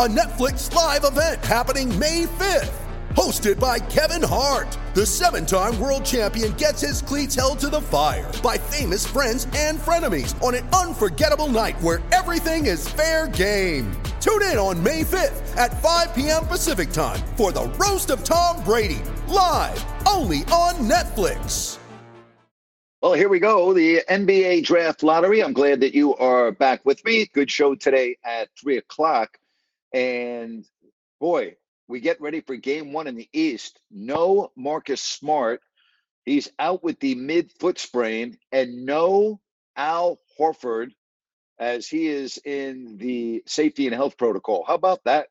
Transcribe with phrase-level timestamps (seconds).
[0.00, 2.72] a Netflix live event happening May 5th.
[3.10, 7.82] Hosted by Kevin Hart, the seven time world champion gets his cleats held to the
[7.82, 13.92] fire by famous friends and frenemies on an unforgettable night where everything is fair game.
[14.22, 16.46] Tune in on May 5th at 5 p.m.
[16.46, 21.76] Pacific time for the Roast of Tom Brady, live only on Netflix.
[23.02, 23.74] Well, here we go.
[23.74, 25.42] The NBA draft lottery.
[25.42, 27.26] I'm glad that you are back with me.
[27.34, 29.36] Good show today at three o'clock.
[29.92, 30.64] And
[31.20, 31.56] boy,
[31.88, 33.80] we get ready for game one in the East.
[33.90, 35.60] No Marcus Smart.
[36.24, 39.40] He's out with the mid foot sprain, and no
[39.76, 40.90] Al Horford
[41.58, 44.64] as he is in the safety and health protocol.
[44.66, 45.28] How about that?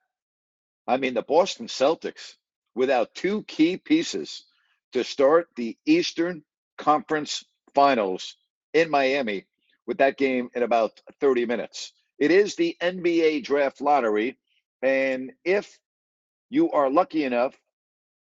[0.88, 2.34] I mean, the Boston Celtics
[2.76, 4.46] without two key pieces
[4.94, 6.44] to start the Eastern
[6.78, 7.44] Conference
[7.76, 8.36] Finals
[8.74, 9.46] in Miami
[9.86, 11.94] with that game in about 30 minutes.
[12.18, 14.38] It is the NBA draft lottery.
[14.82, 15.78] And if
[16.50, 17.56] you are lucky enough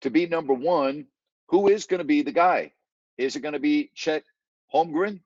[0.01, 1.07] to be number one,
[1.49, 2.73] who is going to be the guy?
[3.17, 4.23] Is it going to be Chet
[4.73, 5.21] Holmgren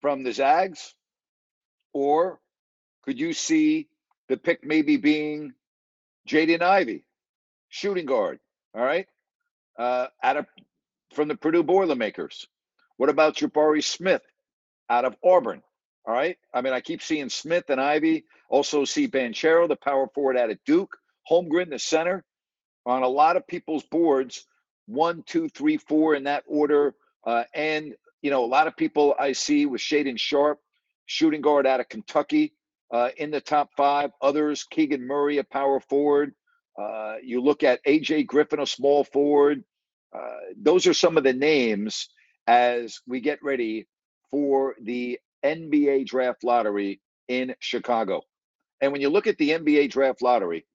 [0.00, 0.94] from the Zags?
[1.92, 2.40] Or
[3.04, 3.88] could you see
[4.28, 5.54] the pick maybe being
[6.28, 7.04] Jaden Ivey,
[7.68, 8.40] shooting guard?
[8.74, 9.06] All right.
[9.78, 10.46] Uh, out of
[11.14, 12.46] from the Purdue Boilermakers.
[12.96, 14.22] What about Jabari Smith
[14.88, 15.62] out of Auburn?
[16.06, 16.36] All right.
[16.52, 18.24] I mean, I keep seeing Smith and Ivey.
[18.48, 20.96] Also see Banchero, the power forward out of Duke.
[21.30, 22.24] Holmgren, the center,
[22.84, 24.44] on a lot of people's boards.
[24.86, 26.94] One, two, three, four in that order.
[27.24, 30.60] Uh, and you know, a lot of people I see with Shaedon Sharpe,
[31.06, 32.52] shooting guard out of Kentucky,
[32.92, 34.10] uh, in the top five.
[34.20, 36.34] Others, Keegan Murray, a power forward.
[36.80, 39.64] Uh, you look at AJ Griffin, a small forward.
[40.14, 42.08] Uh, those are some of the names
[42.46, 43.86] as we get ready
[44.30, 48.22] for the NBA draft lottery in Chicago.
[48.80, 50.66] And when you look at the NBA draft lottery,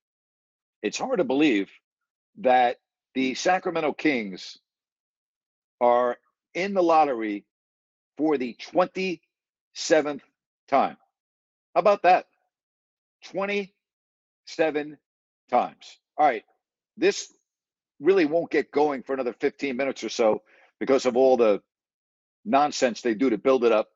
[0.81, 1.69] it's hard to believe
[2.39, 2.77] that
[3.15, 4.57] the Sacramento Kings
[5.81, 6.17] are
[6.53, 7.45] in the lottery
[8.17, 10.21] for the 27th
[10.67, 10.97] time.
[11.73, 12.25] How about that?
[13.25, 14.97] 27
[15.49, 15.97] times.
[16.17, 16.43] All right.
[16.97, 17.31] This
[17.99, 20.41] really won't get going for another 15 minutes or so
[20.79, 21.61] because of all the
[22.45, 23.89] nonsense they do to build it up.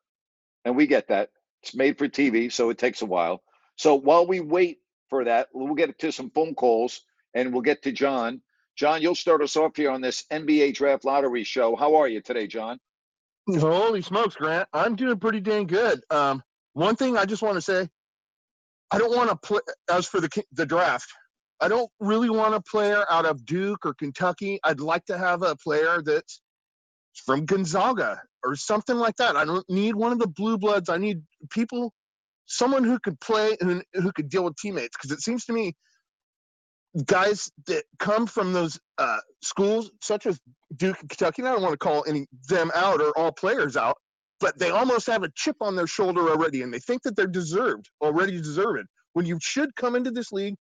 [0.64, 1.30] And we get that.
[1.62, 3.42] It's made for TV, so it takes a while.
[3.76, 4.78] So while we wait
[5.08, 7.02] for that, we'll get to some phone calls
[7.34, 8.42] and we'll get to John.
[8.76, 11.76] John, you'll start us off here on this NBA Draft Lottery show.
[11.76, 12.78] How are you today, John?
[13.48, 14.68] Holy smokes, Grant.
[14.72, 16.02] I'm doing pretty dang good.
[16.10, 16.42] Um,
[16.74, 17.88] one thing I just want to say
[18.90, 21.10] I don't want to play, as for the, the draft,
[21.60, 24.58] I don't really want a player out of Duke or Kentucky.
[24.64, 26.40] I'd like to have a player that's
[27.14, 29.36] from Gonzaga or something like that.
[29.36, 30.88] I don't need one of the blue bloods.
[30.88, 31.92] I need people,
[32.46, 34.96] someone who could play and who could deal with teammates.
[34.96, 35.74] Because it seems to me,
[37.04, 40.38] guys that come from those uh, schools, such as
[40.76, 43.76] Duke and Kentucky, and I don't want to call any them out or all players
[43.76, 43.96] out,
[44.40, 47.26] but they almost have a chip on their shoulder already, and they think that they're
[47.26, 48.88] deserved, already deserved.
[49.14, 50.56] When you should come into this league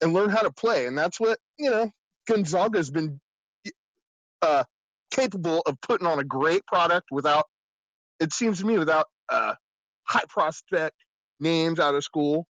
[0.00, 1.90] and learn how to play, and that's what you know
[2.28, 3.20] Gonzaga's been
[4.42, 4.64] uh,
[5.12, 7.44] capable of putting on a great product without,
[8.20, 9.54] it seems to me, without uh,
[10.04, 10.96] high prospect
[11.40, 12.46] names out of school.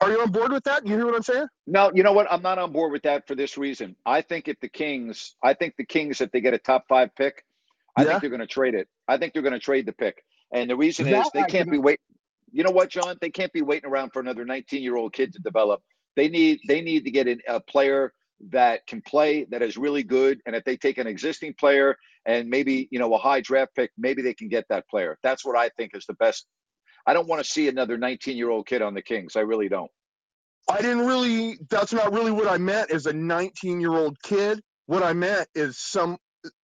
[0.00, 0.86] Are you on board with that?
[0.86, 1.46] You hear what I'm saying?
[1.66, 2.30] No, you know what?
[2.30, 3.96] I'm not on board with that for this reason.
[4.06, 7.14] I think if the Kings, I think the Kings, if they get a top five
[7.16, 7.44] pick,
[7.96, 8.08] I Yeah.
[8.10, 8.88] think they're going to trade it.
[9.08, 10.22] I think they're going to trade the pick.
[10.52, 11.98] And the reason is they I can't can- be wait.
[12.52, 13.16] You know what, John?
[13.20, 15.82] They can't be waiting around for another 19 year old kid to develop.
[16.14, 18.12] They need they need to get an, a player
[18.50, 20.40] that can play that is really good.
[20.46, 23.90] And if they take an existing player and maybe you know a high draft pick,
[23.96, 25.18] maybe they can get that player.
[25.22, 26.46] That's what I think is the best.
[27.06, 29.36] I don't want to see another 19 year old kid on the Kings.
[29.36, 29.90] I really don't.
[30.68, 31.58] I didn't really.
[31.70, 32.90] That's not really what I meant.
[32.90, 36.18] As a 19 year old kid, what I meant is some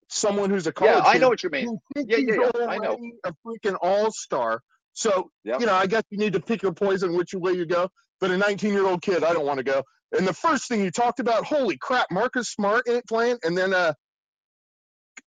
[0.09, 1.05] someone who's a college.
[1.05, 1.79] Yeah, I know what you mean.
[1.97, 2.99] Yeah, yeah, yeah, I know.
[3.25, 4.61] A freaking all star.
[4.93, 5.61] So Yep.
[5.61, 7.89] you know, I guess you need to pick your poison which way you go.
[8.21, 9.83] But a 19 year old kid, I don't want to go.
[10.17, 13.73] And the first thing you talked about, holy crap, Marcus Smart ain't playing, and then
[13.75, 13.95] uh,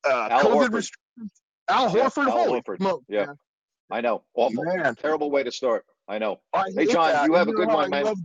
[0.06, 0.74] uh, Al COVID Horford.
[0.74, 1.32] restrictions.
[1.70, 2.78] Al Yeah, Horford, Al holy Horford.
[2.78, 3.26] smoke, Yeah.
[3.26, 3.36] man.
[3.92, 4.24] I know.
[4.36, 4.64] Awful.
[4.64, 4.96] Man.
[4.96, 5.86] Terrible way to start.
[6.08, 6.40] I know.
[6.54, 7.28] I Hey, John, that.
[7.28, 8.06] you have a know good one, I man.
[8.06, 8.20] love-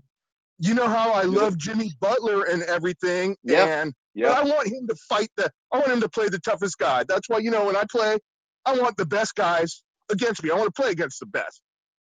[0.59, 4.31] you know how I You- love Jimmy Butler and everything, Yeah, and Yeah.
[4.33, 5.51] I want him to fight the.
[5.73, 7.05] I want him to play the toughest guy.
[7.05, 8.19] That's why you know when I play,
[8.67, 10.51] I want the best guys against me.
[10.51, 11.63] I want to play against the best.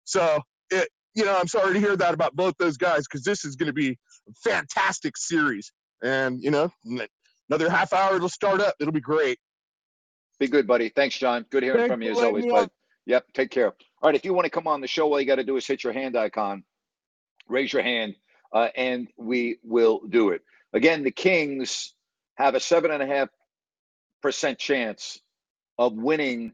[0.05, 0.41] So
[1.19, 3.67] you know, I'm sorry to hear that about both those guys because this is going
[3.67, 5.71] to be a fantastic series,
[6.01, 6.71] and you know,
[7.49, 8.75] another half hour it'll start up.
[8.79, 9.37] It'll be great.
[10.39, 10.89] Be good, buddy.
[10.89, 11.45] Thanks, John.
[11.49, 12.69] Good hearing Thanks from you as always, bud.
[13.05, 13.25] Yep.
[13.33, 13.67] Take care.
[13.67, 14.15] All right.
[14.15, 15.83] If you want to come on the show, all you got to do is hit
[15.83, 16.63] your hand icon,
[17.47, 18.15] raise your hand,
[18.53, 20.41] uh, and we will do it.
[20.71, 21.93] Again, the Kings
[22.35, 23.27] have a seven and a half
[24.21, 25.19] percent chance
[25.77, 26.53] of winning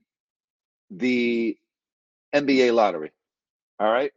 [0.90, 1.58] the
[2.34, 3.12] NBA lottery.
[3.80, 4.12] All right.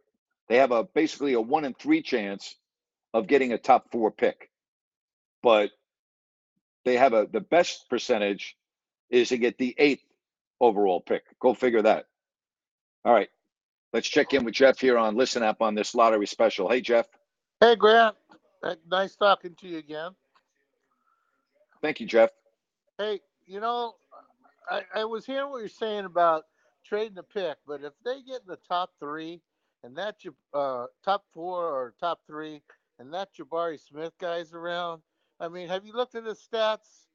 [0.49, 2.55] They have a basically a one in three chance
[3.13, 4.49] of getting a top four pick,
[5.43, 5.69] but
[6.85, 8.57] they have a the best percentage
[9.09, 10.03] is to get the eighth
[10.59, 11.23] overall pick.
[11.39, 12.05] Go figure that.
[13.05, 13.29] All right.
[13.93, 16.69] Let's check in with Jeff here on Listen Up on this lottery special.
[16.69, 17.07] Hey, Jeff.
[17.59, 18.15] Hey, Grant.
[18.89, 20.11] Nice talking to you again.
[21.81, 22.29] Thank you, Jeff.
[22.97, 23.95] Hey, you know,
[24.69, 26.43] I, I was hearing what you're saying about
[26.85, 29.41] trading the pick, but if they get in the top three
[29.83, 30.15] and that
[30.53, 32.61] uh, top four or top three
[32.99, 35.01] and that Jabari Smith guy's around,
[35.39, 37.05] I mean, have you looked at his stats?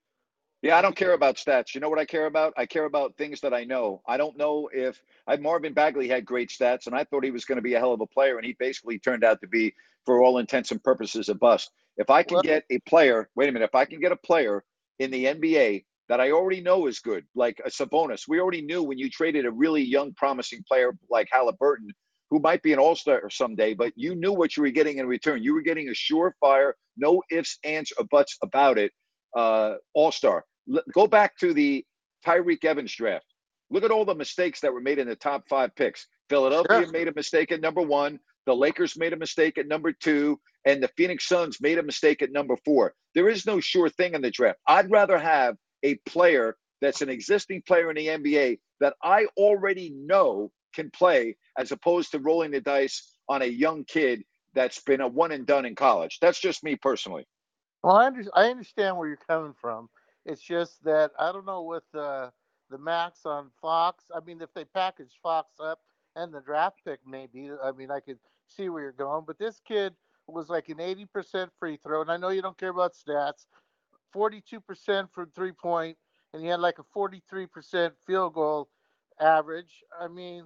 [0.62, 1.74] Yeah, I don't care about stats.
[1.74, 2.54] You know what I care about?
[2.56, 4.00] I care about things that I know.
[4.08, 7.44] I don't know if I Marvin Bagley had great stats, and I thought he was
[7.44, 9.74] going to be a hell of a player, and he basically turned out to be,
[10.06, 11.70] for all intents and purposes, a bust.
[11.98, 14.16] If I can Well- get a player, wait a minute, if I can get a
[14.16, 14.64] player
[14.98, 18.82] in the NBA that I already know is good, like a Sabonis, we already knew
[18.82, 21.90] when you traded a really young, promising player like Halliburton,
[22.34, 25.06] who might be an All Star someday, but you knew what you were getting in
[25.06, 25.40] return.
[25.40, 28.90] You were getting a surefire, no ifs, ands, or buts about it,
[29.36, 30.44] uh, All Star.
[30.74, 31.84] L- go back to the
[32.26, 33.24] Tyreke Evans draft.
[33.70, 36.08] Look at all the mistakes that were made in the top five picks.
[36.28, 36.90] Philadelphia Sure.
[36.90, 38.18] made a mistake at number one.
[38.46, 40.40] The Lakers made a mistake at number two.
[40.66, 42.94] And the Phoenix Suns made a mistake at number four.
[43.14, 44.58] There is no sure thing in the draft.
[44.66, 45.54] I'd rather have
[45.84, 51.36] a player that's an existing player in the NBA that I already know can play
[51.56, 54.22] as opposed to rolling the dice on a young kid
[54.54, 56.18] that's been a one and done in college.
[56.20, 57.26] That's just me personally.
[57.82, 59.88] Well, I, under, I understand where you're coming from.
[60.24, 62.30] It's just that I don't know with uh,
[62.70, 64.04] the max on Fox.
[64.14, 65.80] I mean, if they package Fox up
[66.16, 67.50] and the draft pick, maybe.
[67.62, 68.18] I mean, I could
[68.48, 69.24] see where you're going.
[69.26, 69.94] But this kid
[70.26, 73.46] was like an 80% free throw, and I know you don't care about stats.
[74.14, 75.98] 42% from three point,
[76.32, 78.68] and he had like a 43% field goal
[79.20, 79.82] average.
[80.00, 80.44] I mean,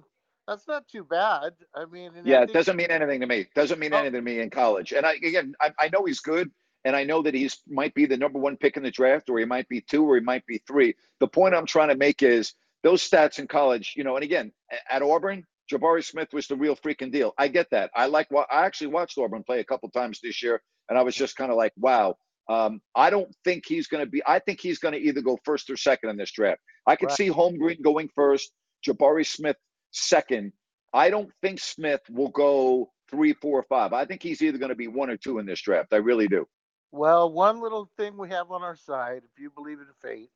[0.49, 1.53] that's not too bad.
[1.75, 3.47] I mean, I Yeah, it doesn't mean anything to me.
[3.55, 3.97] Doesn't mean Oh.
[3.97, 4.91] anything to me in college.
[4.93, 6.51] And I again, I, I know he's good,
[6.85, 9.39] and I know that he's might be the number one pick in the draft, or
[9.39, 10.95] he might be two, or he might be three.
[11.19, 12.53] The point I'm trying to make is
[12.83, 14.15] those stats in college, you know.
[14.15, 14.51] And again,
[14.89, 17.33] at Auburn, Jabari Smith was the real freaking deal.
[17.37, 17.91] I get that.
[17.95, 18.27] I like.
[18.33, 21.51] I actually watched Auburn play a couple times this year, and I was just kind
[21.51, 22.17] of like, wow.
[22.49, 24.23] Um, I don't think he's going to be.
[24.25, 26.59] I think he's going to either go first or second in this draft.
[26.87, 27.17] I could Right.
[27.17, 28.51] see Green going first,
[28.83, 29.55] Jabari Smith
[29.91, 30.53] second.
[30.93, 33.93] I don't think Smith will go three, four, five.
[33.93, 35.93] I think he's either going to be one or two in this draft.
[35.93, 36.47] I really do.
[36.91, 40.31] Well, one little thing we have on our side, if you believe in fate,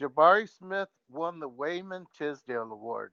[0.00, 3.12] Jabari Smith won the Wayman Tisdale Award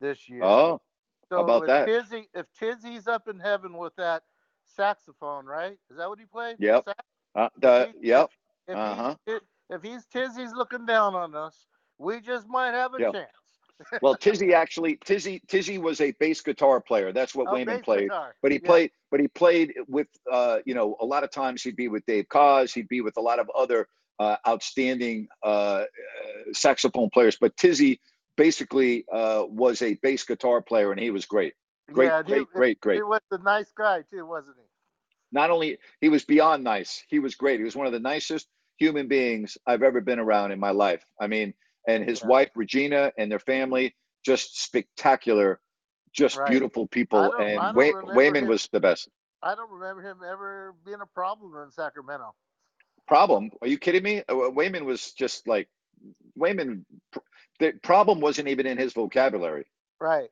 [0.00, 0.44] this year.
[0.44, 0.80] Oh,
[1.28, 1.86] so about if that?
[1.86, 4.22] Tizzy, if Tizzy's up in heaven with that
[4.64, 5.76] saxophone, right?
[5.90, 6.56] Is that what he played?
[6.60, 6.84] Yep.
[6.84, 6.98] Sax-
[7.34, 8.30] uh, if the, he- yep.
[8.68, 9.14] If, if, Uh-huh.
[9.26, 11.66] he's, if he's Tizzy's looking down on us,
[11.98, 13.12] we just might have a Yep.
[13.12, 13.28] chance.
[14.02, 17.12] Well, Tizzy actually, Tizzy, Tizzy was a bass guitar player.
[17.12, 18.08] That's what Oh, Wayman played.
[18.08, 18.34] guitar.
[18.42, 18.66] But he Yeah.
[18.68, 22.04] played, but he played with, uh, you know, a lot of times he'd be with
[22.06, 22.72] Dave Koz.
[22.72, 25.84] He'd be with a lot of other uh, outstanding uh, uh,
[26.52, 27.36] saxophone players.
[27.40, 28.00] But Tizzy
[28.36, 31.54] basically uh, was a bass guitar player, and he was great.
[31.92, 32.96] Great, yeah, and he- great, great, great.
[32.96, 34.62] He was a nice guy too, wasn't he?
[35.32, 38.46] not only he was beyond nice he was great he was one of the nicest
[38.78, 41.52] human beings i've ever been around in my life i mean
[41.86, 42.28] and his Yeah.
[42.28, 45.60] wife regina and their family just spectacular
[46.12, 46.50] just Right.
[46.50, 49.08] beautiful people and Way, wayman him- was the best
[49.42, 52.34] I don't remember him ever being a problem in Sacramento.
[53.06, 55.68] problem are you kidding me Uh, wayman was just like
[56.36, 56.84] wayman
[57.58, 59.66] the problem wasn't even in his vocabulary
[60.00, 60.30] Right.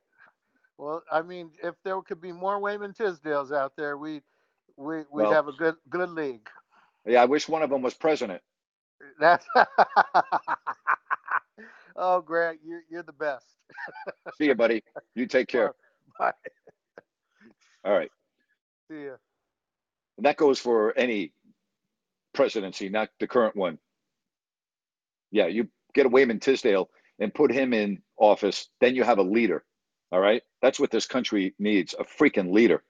[0.77, 4.21] Well, I mean, if there could be more Wayman Tisdales out there, we
[4.77, 6.49] we we'd Well- have a good good league.
[7.05, 8.41] yeah i wish one of them was president
[9.19, 9.45] That's
[11.95, 13.45] oh, Grant, you're you're the best.
[14.37, 14.83] see you buddy
[15.15, 15.73] you take care
[16.19, 16.31] Bye.
[17.83, 18.11] all right
[18.89, 19.15] See ya.
[20.17, 21.33] And that goes for any
[22.33, 23.79] presidency, not the current one.
[25.31, 29.23] Yeah, you get a Wayman Tisdale and put him in office, then you have a
[29.23, 29.63] leader.
[30.11, 30.41] All right.
[30.61, 32.83] That's what this country needs a freaking leader.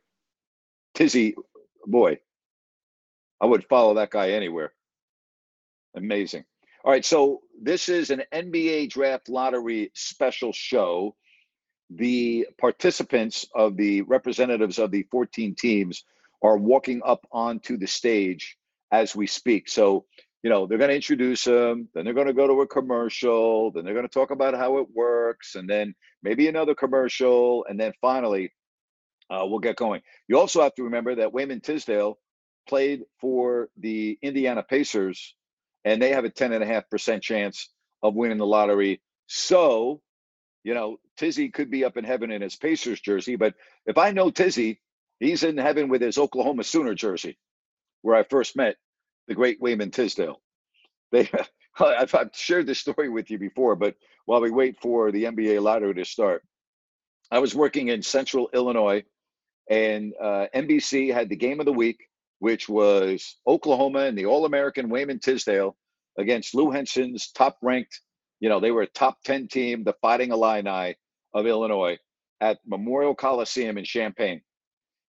[0.94, 1.36] Tizzy,
[1.86, 2.20] boy,
[3.42, 4.74] I would follow that guy anywhere.
[5.96, 6.46] Amazing.
[6.86, 7.04] All right.
[7.04, 11.16] So this is an NBA draft lottery special show.
[11.90, 16.04] The participants of the representatives of the 14 teams
[16.44, 18.56] are walking up onto the stage
[18.92, 19.68] as we speak.
[19.68, 20.06] So
[20.44, 23.72] you know, they're going to introduce them, then they're going to go to a commercial,
[23.72, 27.80] then they're going to talk about how it works, and then maybe another commercial, and
[27.80, 28.54] then finally,
[29.32, 30.02] uh, we'll get going.
[30.28, 32.20] You also have to remember that Wayman Tisdale
[32.70, 35.34] played for the Indiana Pacers,
[35.86, 37.70] and they have a 10.5% chance
[38.02, 39.02] of winning the lottery.
[39.28, 40.02] So,
[40.64, 43.54] you know, Tizzy could be up in heaven in his Pacers jersey, but
[43.86, 44.82] if I know Tizzy,
[45.20, 47.38] he's in heaven with his Oklahoma Sooner jersey,
[48.02, 48.76] where I first met
[49.28, 50.42] the great Wayman Tisdale.
[51.12, 51.30] They,
[51.80, 55.62] I've, I've shared this story with you before, but while we wait for the NBA
[55.62, 56.44] lottery to start,
[57.30, 59.04] I was working in Central Illinois,
[59.70, 62.08] and uh, NBC had the game of the week,
[62.40, 65.76] which was Oklahoma and the All-American Wayman Tisdale
[66.18, 68.02] against Lou Henson's top-ranked.
[68.40, 70.96] You know, they were a top ten team, the Fighting Illini
[71.34, 71.98] of Illinois,
[72.42, 74.42] at Memorial Coliseum in Champaign.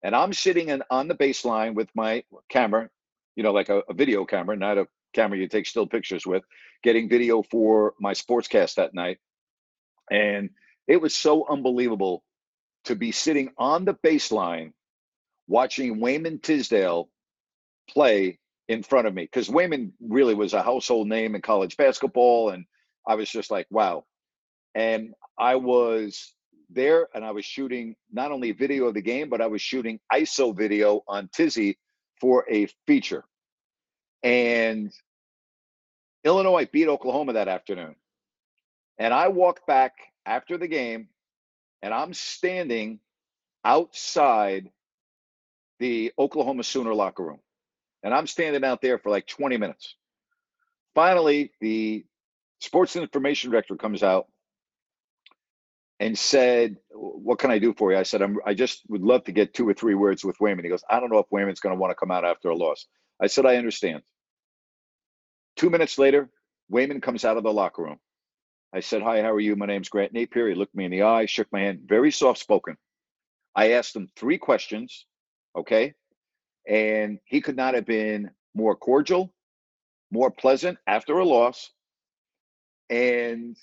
[0.02, 2.88] And I'm sitting in, on the baseline with my camera
[3.36, 6.42] you know, like a, a video camera, not a camera you take still pictures with,
[6.82, 9.18] getting video for my sportscast that night.
[10.10, 10.50] And
[10.88, 12.24] it was so unbelievable
[12.84, 14.72] to be sitting on the baseline
[15.46, 17.08] watching Wayman Tisdale
[17.88, 18.38] play
[18.68, 22.50] in front of me because Wayman really was a household name in college basketball.
[22.50, 22.64] And
[23.06, 24.04] I was just like, wow.
[24.74, 26.34] And I was
[26.70, 30.00] there and I was shooting not only video of the game, but I was shooting
[30.12, 31.78] ISO video on Tizzy
[32.20, 33.24] for a feature.
[34.22, 34.92] And
[36.24, 37.94] Illinois beat Oklahoma that afternoon.
[38.98, 39.92] And I walked back
[40.24, 41.08] after the game
[41.82, 42.98] and I'm standing
[43.64, 44.70] outside
[45.78, 47.40] the Oklahoma Sooner locker room.
[48.02, 49.96] And I'm standing out there for like 20 minutes.
[50.94, 52.04] Finally, the
[52.60, 54.26] sports information director comes out
[55.98, 58.38] and said, "What can I do for you?" I said, "I'm.
[58.44, 61.00] I just would love to get two or three words with Wayman." He goes, "I
[61.00, 62.86] don't know if Wayman's going to want to come out after a loss."
[63.20, 64.02] I said, "I understand."
[65.56, 66.30] Two minutes later,
[66.68, 67.98] Wayman comes out of the locker room.
[68.72, 69.56] I said, "Hi, how are you?
[69.56, 72.40] My name's Grant Napier." He looked me in the eye, shook my hand, very soft
[72.40, 72.76] spoken.
[73.54, 75.06] I asked him three questions,
[75.56, 75.94] okay,
[76.68, 79.32] and he could not have been more cordial,
[80.10, 81.70] more pleasant after a loss,
[82.90, 83.56] and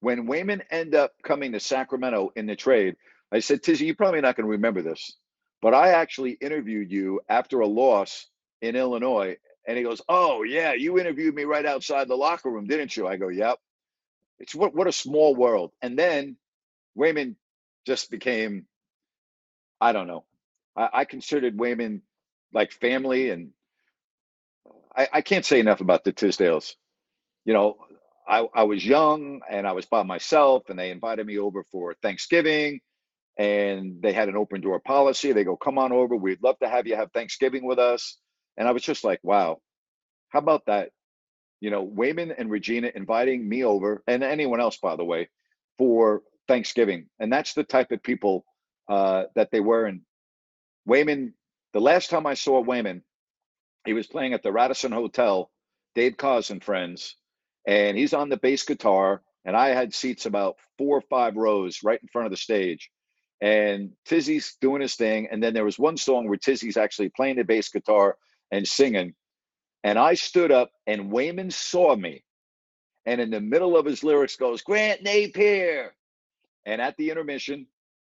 [0.00, 2.96] when Wayman ended up coming to Sacramento in the trade,
[3.30, 5.16] I said, Tizzy, you're probably not going to remember this,
[5.60, 8.26] but I actually interviewed you after a loss
[8.60, 9.36] in Illinois.
[9.66, 13.06] And he goes, Oh, yeah, you interviewed me right outside the locker room, didn't you?
[13.06, 13.58] I go, Yep.
[14.40, 15.72] It's what, what a small world.
[15.82, 16.36] And then
[16.96, 17.36] Wayman
[17.86, 18.66] just became,
[19.80, 20.24] I don't know.
[20.76, 22.02] I, I considered Wayman
[22.52, 23.50] like family, and
[24.96, 26.74] I, I can't say enough about the Tisdales.
[27.44, 27.76] You know,
[28.28, 31.94] I, I was young and I was by myself, and they invited me over for
[32.02, 32.80] Thanksgiving.
[33.38, 35.32] And they had an open door policy.
[35.32, 36.16] They go, Come on over.
[36.16, 38.18] We'd love to have you have Thanksgiving with us.
[38.58, 39.58] And I was just like, Wow,
[40.30, 40.90] how about that?
[41.60, 45.28] You know, Wayman and Regina inviting me over, and anyone else, by the way,
[45.78, 47.08] for Thanksgiving.
[47.20, 48.44] And that's the type of people
[48.88, 49.86] uh, that they were.
[49.86, 50.02] And
[50.86, 51.34] Wayman,
[51.72, 53.02] the last time I saw Wayman,
[53.84, 55.50] he was playing at the Radisson Hotel,
[55.94, 57.16] Dave Koz and friends
[57.66, 61.80] and he's on the bass guitar and i had seats about four or five rows
[61.84, 62.90] right in front of the stage.
[63.40, 67.36] And tizzy's doing his thing and then there was one song where tizzy's actually playing
[67.36, 68.16] the bass guitar
[68.50, 69.14] and singing.
[69.84, 72.22] And i stood up and wayman saw me
[73.04, 75.92] and in the middle of his lyrics goes grant napier!
[76.64, 77.66] And at the intermission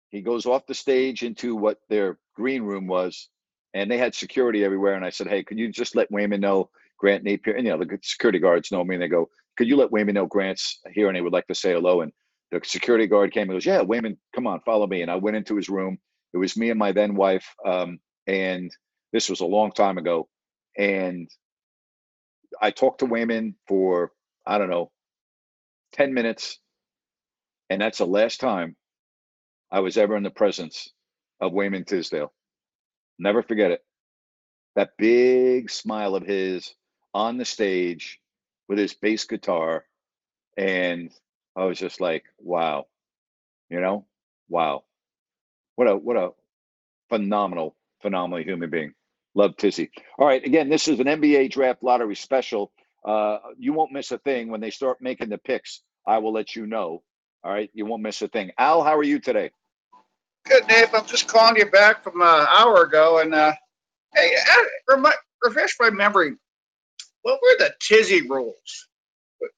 [0.09, 3.29] he goes off the stage into what their green room was
[3.73, 6.69] and they had security everywhere and i said hey can you just let wayman know
[6.97, 9.75] grant napier and you know the security guards know me and they go could you
[9.75, 12.01] let Wayman know Grant's here and he would like to say hello?
[12.01, 12.11] And
[12.51, 15.01] the security guard came and goes, yeah, Wayman, come on, follow me.
[15.01, 15.99] And I went into his room.
[16.33, 17.45] It was me and my then wife.
[17.65, 18.71] Um, and
[19.13, 20.27] this was a long time ago.
[20.77, 21.29] And
[22.61, 24.11] I talked to Wayman for,
[24.45, 24.91] I don't know,
[25.93, 26.59] 10 minutes.
[27.69, 28.75] And that's the last time
[29.71, 30.89] I was ever in the presence
[31.39, 32.31] of Wayman Tisdale.
[33.21, 33.85] Never forget it.
[34.75, 36.73] That big smile of his
[37.13, 38.19] on the stage
[38.67, 39.85] with his bass guitar.
[40.57, 41.11] And
[41.55, 42.87] I was just like, wow,
[43.69, 44.05] you know,
[44.49, 44.83] wow.
[45.75, 46.31] What a what a
[47.09, 48.93] phenomenal, phenomenal human being.
[49.35, 49.91] Love Tizzy.
[50.17, 52.71] All right, again, this is an NBA draft lottery special.
[53.05, 55.81] Uh, you won't miss a thing when they start making the picks.
[56.07, 57.03] I will let you know.
[57.43, 58.51] All right, you won't miss a thing.
[58.57, 59.51] Al, how are you today?
[60.47, 60.93] Good, Dave.
[60.93, 63.53] I'm just calling you back from an hour ago, and uh,
[64.15, 66.33] hey, uh, remi- refresh my memory.
[67.21, 68.87] What were the Tizzy rules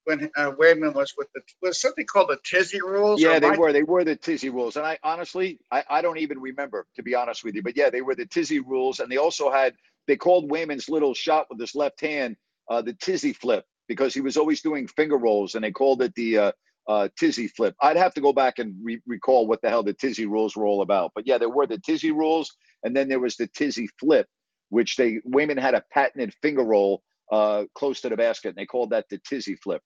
[0.04, 3.22] when uh, Wayman was with the was something called the Tizzy rules?
[3.22, 3.72] Yeah, they my- were.
[3.72, 7.16] They were the Tizzy rules, and I honestly, I, I don't even remember to be
[7.16, 7.64] honest with you.
[7.64, 9.76] But yeah, they were the Tizzy rules, and they also had
[10.08, 12.36] they called Wayman's little shot with his left hand
[12.70, 16.14] uh, the Tizzy flip because he was always doing finger rolls, and they called it
[16.16, 16.52] the uh,
[16.88, 17.76] uh, Tizzy flip.
[17.82, 20.66] I'd have to go back and re- recall what the hell the Tizzy rules were
[20.66, 21.12] all about.
[21.16, 24.28] But yeah, there were the Tizzy rules, and then there was the Tizzy flip,
[24.70, 28.66] which they Wayman had a patented finger roll uh, close to the basket, and they
[28.66, 29.82] called that the Tizzy flip.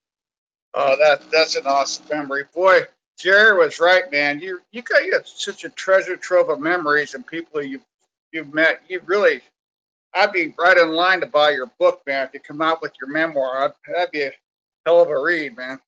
[0.74, 2.82] Oh, that that's an awesome memory, boy.
[3.18, 4.39] Jerry was right, man.
[4.39, 7.82] You you got you got such a treasure trove of memories and people you
[8.32, 8.82] you've met.
[8.88, 9.42] You really,
[10.13, 12.27] I'd be right in line to buy your book, man.
[12.27, 14.32] If you come out with your memoir, I'd, that'd be a
[14.86, 15.80] hell of a read, man.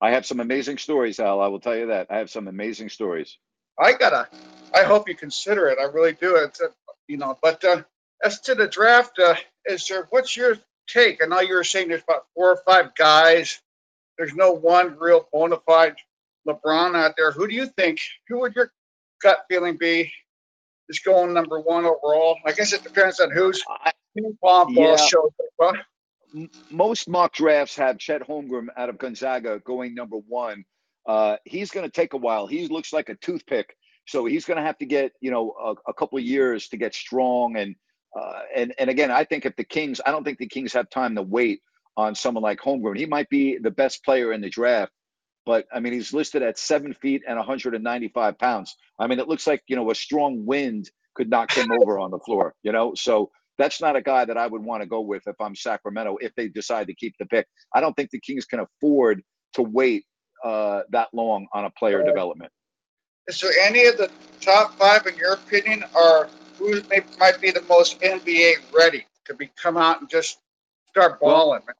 [0.00, 1.40] I have some amazing stories, Al.
[1.40, 2.08] I will tell you that.
[2.10, 3.38] I have some amazing stories.
[3.78, 4.28] I gotta.
[4.74, 5.78] I hope you consider it.
[5.80, 6.36] I really do.
[6.36, 6.68] It's a,
[7.08, 7.36] you know.
[7.42, 7.82] But uh,
[8.24, 9.34] as to the draft, uh,
[9.66, 10.06] is there?
[10.10, 10.56] What's your
[10.88, 11.22] take?
[11.22, 13.60] I know you were saying there's about four or five guys.
[14.18, 15.96] There's no one real bona fide
[16.46, 17.32] LeBron out there.
[17.32, 18.00] Who do you think?
[18.28, 18.72] Who would your
[19.22, 20.12] gut feeling be?
[20.88, 22.38] Is going number one overall?
[22.44, 23.92] I guess it depends on who's I,
[24.68, 24.96] Yeah.
[24.96, 25.30] shows
[25.62, 25.74] up.
[26.70, 30.64] Most mock drafts have Chet Holmgren out of Gonzaga going number one.
[31.06, 32.46] Uh, he's going to take a while.
[32.46, 33.74] He looks like a toothpick,
[34.06, 36.94] so he's going to have to get you know a, a couple years to get
[36.94, 37.56] strong.
[37.56, 37.74] And
[38.18, 40.90] uh, and and again, I think if the Kings, I don't think the Kings have
[40.90, 41.60] time to wait
[41.96, 42.96] on someone like Holmgren.
[42.96, 44.92] He might be the best player in the draft,
[45.46, 48.76] but I mean, he's listed at seven feet and 195 pounds.
[48.98, 52.10] I mean, it looks like you know a strong wind could knock him over on
[52.10, 52.54] the floor.
[52.62, 53.30] You know, so
[53.60, 56.34] that's not a guy that I would want to go with if I'm Sacramento if
[56.36, 57.46] they decide to keep the pick.
[57.74, 59.22] I don't think the Kings can afford
[59.54, 60.04] to wait
[60.44, 62.06] uh, that long on a player Right.
[62.06, 62.52] development.
[63.28, 67.50] is there any of the top five in your opinion, or who may, might be
[67.50, 70.38] the most NBA ready to be come out and just
[70.88, 71.62] start Well, balling?
[71.66, 71.74] man?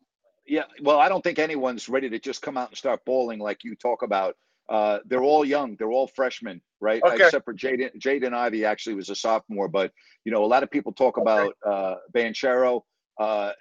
[0.46, 3.64] Yeah, well, I don't think anyone's ready to just come out and start bowling like
[3.64, 4.36] you talk about.
[4.70, 5.76] Uh, they're all young.
[5.78, 7.02] They're all freshmen, right?
[7.04, 7.16] Okay.
[7.16, 8.00] Except for Jaden.
[8.00, 9.92] Jaden Ivey actually was a sophomore, but
[10.24, 11.22] you know, a lot of people talk Okay.
[11.22, 12.82] about uh, Banchero.
[13.20, 13.52] Uh,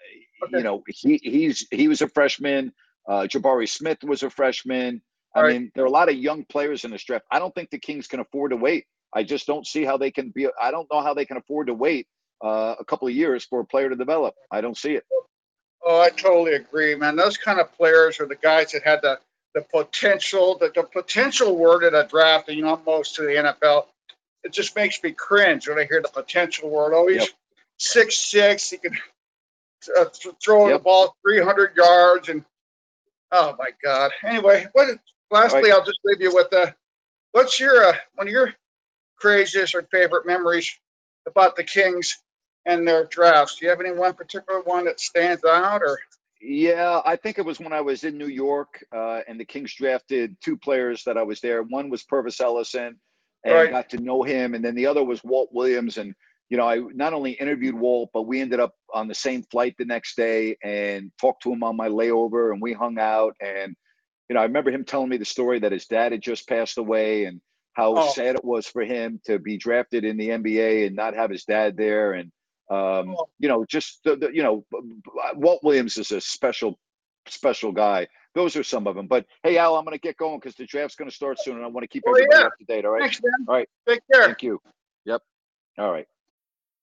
[0.43, 0.57] Okay.
[0.59, 2.73] You know, he he's he was a freshman.
[3.09, 5.01] Uh, Jabari Smith was a freshman.
[5.35, 5.53] I Right.
[5.53, 7.25] mean, there are a lot of young players in this draft.
[7.31, 8.85] I don't think the Kings can afford to wait.
[9.13, 10.47] I just don't see how they can be.
[10.61, 12.07] I don't know how they can afford to wait
[12.43, 14.35] uh, a couple of years for a player to develop.
[14.51, 15.03] I don't see it.
[15.85, 17.15] Oh, I totally agree, man.
[17.15, 19.19] Those kind of players are the guys that had the
[19.59, 23.29] the potential, the, the potential word in a draft, and you know, most to the
[23.29, 23.87] NFL.
[24.43, 26.93] It just makes me cringe when I hear the potential word.
[26.95, 27.29] Oh, he's Yep.
[27.79, 28.71] six six.
[28.71, 28.97] He can
[29.99, 32.45] uh, th- throw the ball 300 yards, and
[33.31, 34.11] oh my God.
[34.25, 34.89] Anyway, what?
[35.31, 35.73] Lastly, Right.
[35.73, 36.71] I'll just leave you with uh,
[37.33, 38.53] what's your uh, one of your
[39.17, 40.71] craziest or favorite memories
[41.27, 42.19] about the Kings
[42.65, 43.57] and their drafts?
[43.57, 45.99] Do you have any one particular one that stands out, or?
[46.41, 49.73] Yeah, I think it was when I was in New York, uh, and the Kings
[49.73, 51.63] drafted two players that I was there.
[51.63, 52.99] One was Pervis Ellison,
[53.43, 53.69] and Right.
[53.69, 55.97] got to know him, and then the other was Walt Williams.
[55.97, 56.15] And
[56.49, 59.75] you know, I not only interviewed Walt, but we ended up on the same flight
[59.77, 63.35] the next day and talked to him on my layover, and we hung out.
[63.41, 63.75] And
[64.29, 66.77] you know, I remember him telling me the story that his dad had just passed
[66.77, 67.41] away, and
[67.73, 68.13] how Oh.
[68.13, 71.43] sad it was for him to be drafted in the NBA and not have his
[71.43, 72.13] dad there.
[72.13, 72.31] And
[72.69, 74.65] um, you know, just the, the, you know,
[75.35, 76.79] Walt Williams is a special,
[77.27, 78.07] special guy.
[78.35, 79.07] Those are some of them.
[79.07, 81.55] But hey, Al, I'm going to get going because the draft's going to start soon,
[81.57, 82.45] and I want to keep Oh, everybody yeah.
[82.47, 82.85] up to date.
[82.85, 83.69] All right, Thanks, all right.
[83.87, 84.25] Take care.
[84.25, 84.61] Thank you.
[85.05, 85.21] Yep.
[85.79, 86.07] All right.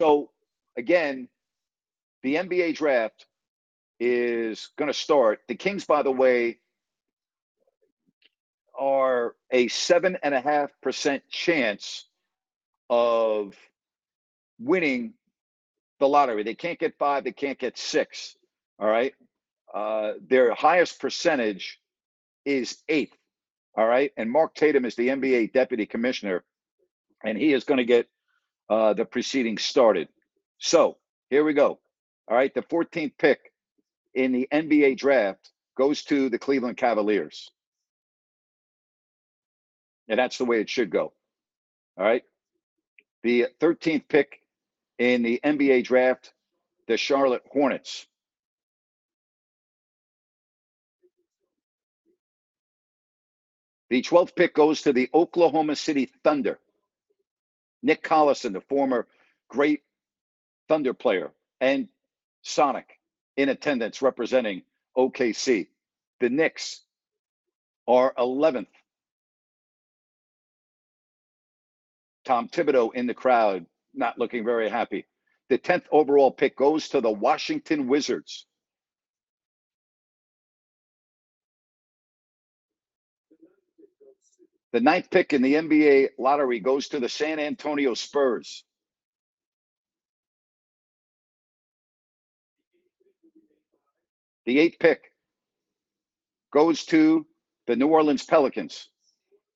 [0.00, 0.30] So
[0.78, 1.28] again,
[2.22, 3.26] the NBA draft
[3.98, 5.40] is going to start.
[5.46, 6.58] The Kings, by the way,
[8.78, 12.06] are a seven and a half percent chance
[12.88, 13.54] of
[14.58, 15.12] winning
[15.98, 16.44] the lottery.
[16.44, 18.36] They can't get five, they can't get six.
[18.78, 19.12] All right.
[19.74, 21.78] Uh, their highest percentage
[22.46, 23.18] is eighth.
[23.76, 24.12] All right.
[24.16, 26.42] And Mark Tatum is the NBA deputy commissioner,
[27.22, 28.08] and he is going to get
[28.70, 30.08] uh, the proceedings started.
[30.58, 30.96] So
[31.28, 31.80] here we go.
[32.28, 32.54] All right.
[32.54, 33.52] The 14th pick
[34.14, 37.50] in the NBA draft goes to the Cleveland Cavaliers.
[40.08, 41.12] And that's the way it should go.
[41.98, 42.22] All right.
[43.22, 44.40] The 13th pick
[44.98, 46.32] in the NBA draft,
[46.86, 48.06] the Charlotte Hornets.
[53.90, 56.60] The 12th pick goes to the Oklahoma City Thunder.
[57.82, 59.06] Nick Collison, the former
[59.48, 59.82] great
[60.68, 61.88] Thunder player, and
[62.42, 62.98] Sonic
[63.36, 64.62] in attendance representing
[64.96, 65.68] OKC.
[66.20, 66.82] The Knicks
[67.88, 68.66] are 11th.
[72.24, 75.06] Tom Thibodeau in the crowd, not looking very happy.
[75.48, 78.46] The 10th overall pick goes to the Washington Wizards.
[84.72, 88.64] The ninth pick in the NBA lottery goes to the San Antonio Spurs.
[94.46, 95.12] The eighth pick
[96.52, 97.26] goes to
[97.66, 98.88] the New Orleans Pelicans.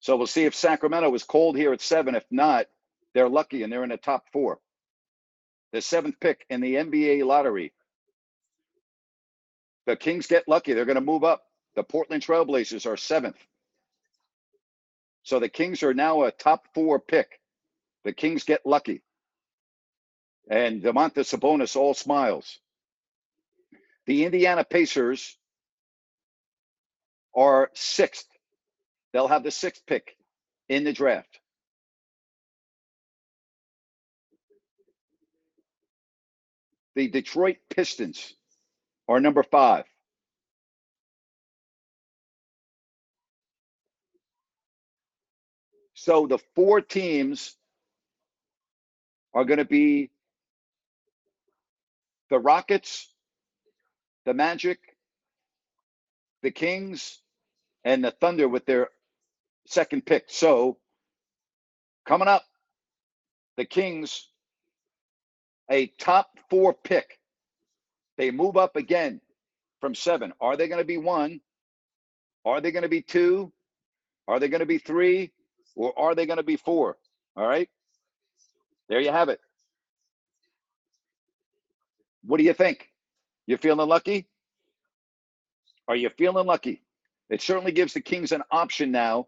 [0.00, 2.14] So we'll see if Sacramento is cold here at seven.
[2.14, 2.66] If not,
[3.14, 4.59] they're lucky and they're in the top four.
[5.72, 7.72] The seventh pick in the NBA lottery.
[9.87, 10.72] The Kings get lucky.
[10.72, 11.42] They're going to move up.
[11.74, 13.38] The Portland Trailblazers are seventh.
[15.25, 17.41] So the Kings are now a top four pick.
[18.05, 19.03] The Kings get lucky.
[20.49, 22.59] And Domantas Sabonis all smiles.
[24.07, 25.37] The Indiana Pacers
[27.35, 28.27] are sixth.
[29.13, 30.15] They'll have the sixth pick
[30.69, 31.41] in the draft.
[36.97, 38.35] The Detroit Pistons
[39.09, 39.85] are number five.
[46.05, 47.57] So the four teams
[49.33, 50.11] are going to be
[52.31, 53.09] the Rockets,
[54.27, 54.79] the Magic,
[56.43, 57.21] the Kings,
[57.85, 58.90] and the Thunder with their
[59.67, 60.27] second pick.
[60.29, 60.77] So
[62.07, 62.45] coming up,
[63.57, 64.29] the Kings,
[65.71, 67.19] a top four pick.
[68.19, 69.23] They move up again
[69.81, 70.35] from seven.
[70.38, 71.40] Are they going to be one?
[72.45, 73.53] Are they going to be two?
[74.29, 75.33] Are they going to be three?
[75.75, 76.97] Or are they going to be four?
[77.37, 77.69] All right.
[78.89, 79.41] There you have it.
[82.25, 82.91] What do you think?
[83.47, 84.27] You feeling lucky?
[85.89, 86.83] Are you feeling lucky?
[87.29, 89.27] It certainly gives the Kings an option now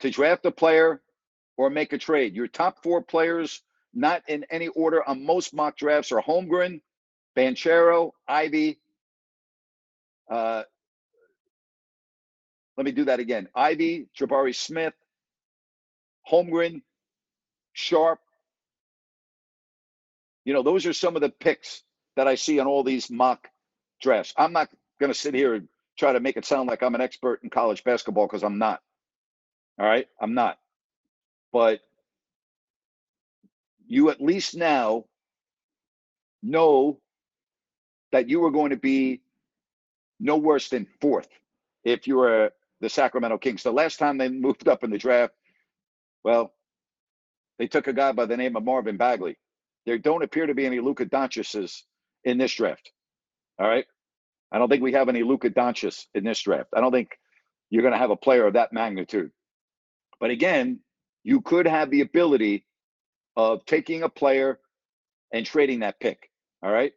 [0.00, 1.00] to draft a player
[1.56, 2.34] or make a trade.
[2.34, 3.62] Your top four players,
[3.94, 6.80] not in any order on most mock drafts, are Holmgren,
[7.36, 8.78] Banchero, Ivey.
[10.30, 10.62] Uh,
[12.76, 13.48] let me do that again.
[13.54, 14.94] Ivey, Jabari Smith,
[16.30, 16.82] Holmgren,
[17.72, 18.20] Sharpe.
[20.44, 21.82] You know, those are some of the picks
[22.16, 23.48] that I see on all these mock
[24.00, 24.34] drafts.
[24.36, 24.68] I'm not
[25.00, 27.50] going to sit here and try to make it sound like I'm an expert in
[27.50, 28.80] college basketball because I'm not.
[29.78, 30.58] All right, I'm not.
[31.52, 31.80] But
[33.86, 35.04] you at least now
[36.42, 36.98] know
[38.12, 39.20] that you are going to be
[40.20, 41.28] no worse than fourth
[41.84, 43.62] if you were the Sacramento Kings.
[43.62, 45.34] The last time they moved up in the draft,
[46.28, 46.52] well,
[47.58, 49.38] they took a guy by the name of Marvin Bagley.
[49.86, 51.84] There don't appear to be any Luka Doncic's
[52.22, 52.92] in this draft.
[53.58, 53.86] All right.
[54.52, 56.68] I don't think we have any Luka Doncic in this draft.
[56.76, 57.18] I don't think
[57.70, 59.30] you're going to have a player of that magnitude.
[60.20, 60.80] But again,
[61.24, 62.66] you could have the ability
[63.34, 64.60] of taking a player
[65.32, 66.28] and trading that pick.
[66.62, 66.92] All right.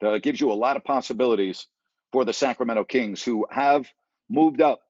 [0.00, 1.68] That gives you a lot of possibilities
[2.10, 3.86] for the Sacramento Kings, who have
[4.28, 4.80] moved up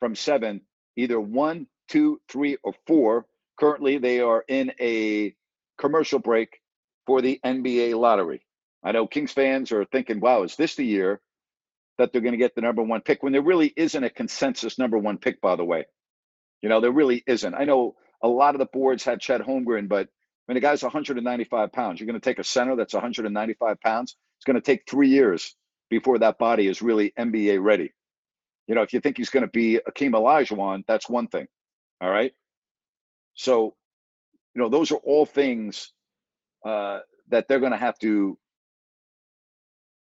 [0.00, 0.62] from seven,
[0.96, 3.26] either one, two, three, or four.
[3.58, 5.34] Currently, they are in a
[5.78, 6.60] commercial break
[7.06, 8.42] for the NBA lottery.
[8.82, 11.20] I know Kings fans are thinking, wow, is this the year
[11.98, 14.78] that they're going to get the number one pick when there really isn't a consensus
[14.78, 15.86] number one pick, by the way?
[16.62, 17.54] You know, there really isn't.
[17.54, 20.08] I know a lot of the boards had Chet Holmgren, but
[20.46, 24.16] when the guy's 195 pounds, you're going to take a center that's 195 pounds.
[24.38, 25.54] It's going to take three years
[25.90, 27.92] before that body is really NBA ready.
[28.66, 31.46] You know, if you think he's going to be Akeem Olajuwon, that's one thing.
[32.00, 32.32] All right.
[33.34, 33.74] So,
[34.54, 35.92] you know, those are all things
[36.64, 38.38] uh, that they're going to have to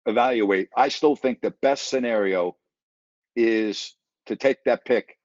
[0.06, 2.56] evaluate, I still think the best scenario
[3.36, 3.94] is
[4.26, 5.18] to take that pick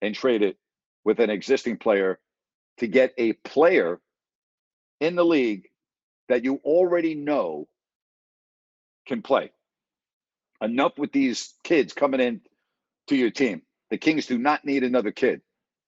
[0.00, 0.56] and trade it
[1.04, 2.18] with an existing player
[2.78, 4.00] to get a player
[5.00, 5.68] in the league
[6.28, 7.68] that you already know
[9.06, 9.52] can play.
[10.60, 12.40] Enough with these kids coming in
[13.08, 13.62] to your team.
[13.90, 15.42] The Kings do not need another kid.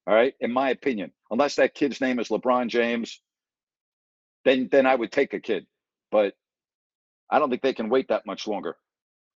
[0.07, 3.21] All right, in my opinion, unless that kid's name is LeBron James,
[4.45, 5.67] then then I would take a kid.
[6.11, 6.35] But
[7.31, 8.77] I don't think they can wait that much longer.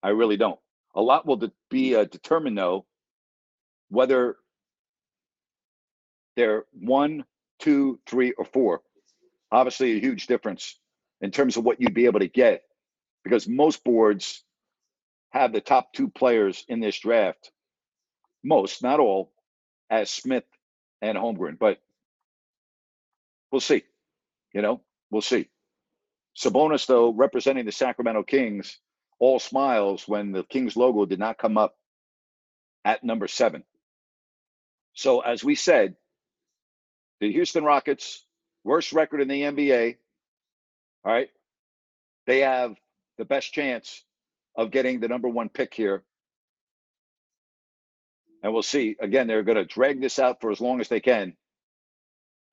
[0.02, 0.61] I really don't.
[0.94, 2.87] A lot will de- be uh, determined though
[3.88, 4.37] whether
[6.37, 7.24] they're one,
[7.59, 8.83] two, three, or four.
[9.50, 10.78] Obviously, a huge difference
[11.20, 12.62] in terms of what you'd be able to get
[13.24, 14.44] because most boards
[15.31, 17.50] have the top two players in this draft,
[18.44, 19.33] most, not all,
[19.90, 20.44] as Smith
[21.03, 21.59] and Holmgren.
[21.59, 21.79] But
[23.51, 23.85] we'll see.
[24.53, 24.81] You know,
[25.11, 25.49] we'll see.
[26.37, 28.79] Sabonis, though, representing the Sacramento Kings,
[29.19, 31.77] all smiles when the Kings logo did not come up
[32.85, 33.65] at number seven.
[34.95, 35.97] So, as we said,
[37.21, 38.25] the Houston Rockets,
[38.65, 39.97] worst record in the NBA,
[41.05, 41.31] all right,
[42.27, 42.77] they have
[43.17, 44.05] the best chance
[44.57, 46.03] of getting the number one pick here.
[48.42, 48.96] And we'll see.
[49.01, 51.35] Again, they're going to drag this out for as long as they can.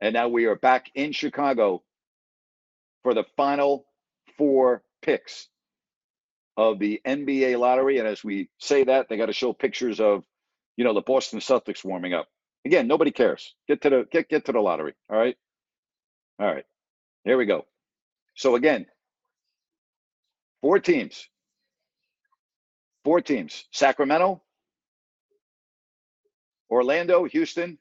[0.02, 1.84] And now we are back in Chicago
[3.04, 3.86] for the final
[4.38, 5.48] four picks
[6.58, 8.00] of the NBA lottery.
[8.00, 10.24] And as we say that, they got to show pictures of,
[10.78, 12.28] you know, the Boston Celtics warming up.
[12.66, 13.54] Again, nobody cares.
[13.68, 14.94] Get to the get get to the lottery.
[15.10, 15.38] All right.
[16.40, 16.66] All right.
[17.24, 17.66] Here we go.
[18.36, 18.88] So again,
[20.62, 21.30] four teams.
[23.04, 23.66] Four teams.
[23.72, 24.42] Sacramento,
[26.76, 27.78] Orlando, Houston,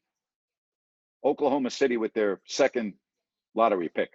[1.25, 2.95] Oklahoma City with their second
[3.53, 4.11] lottery pick.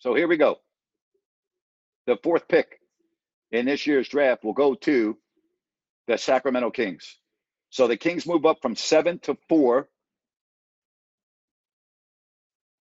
[0.00, 0.56] So here we go.
[2.08, 2.80] The fourth pick
[3.52, 5.16] in this year's draft will go to
[6.08, 7.18] the Sacramento Kings.
[7.70, 9.88] So the Kings move up from seven to four,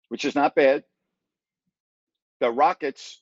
[0.09, 0.83] which is not bad.
[2.39, 3.19] The Rockets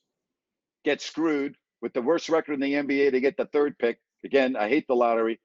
[0.84, 3.14] get screwed with the worst record in the NBA.
[3.14, 4.00] They get the third pick.
[4.26, 5.40] Again, I hate the lottery.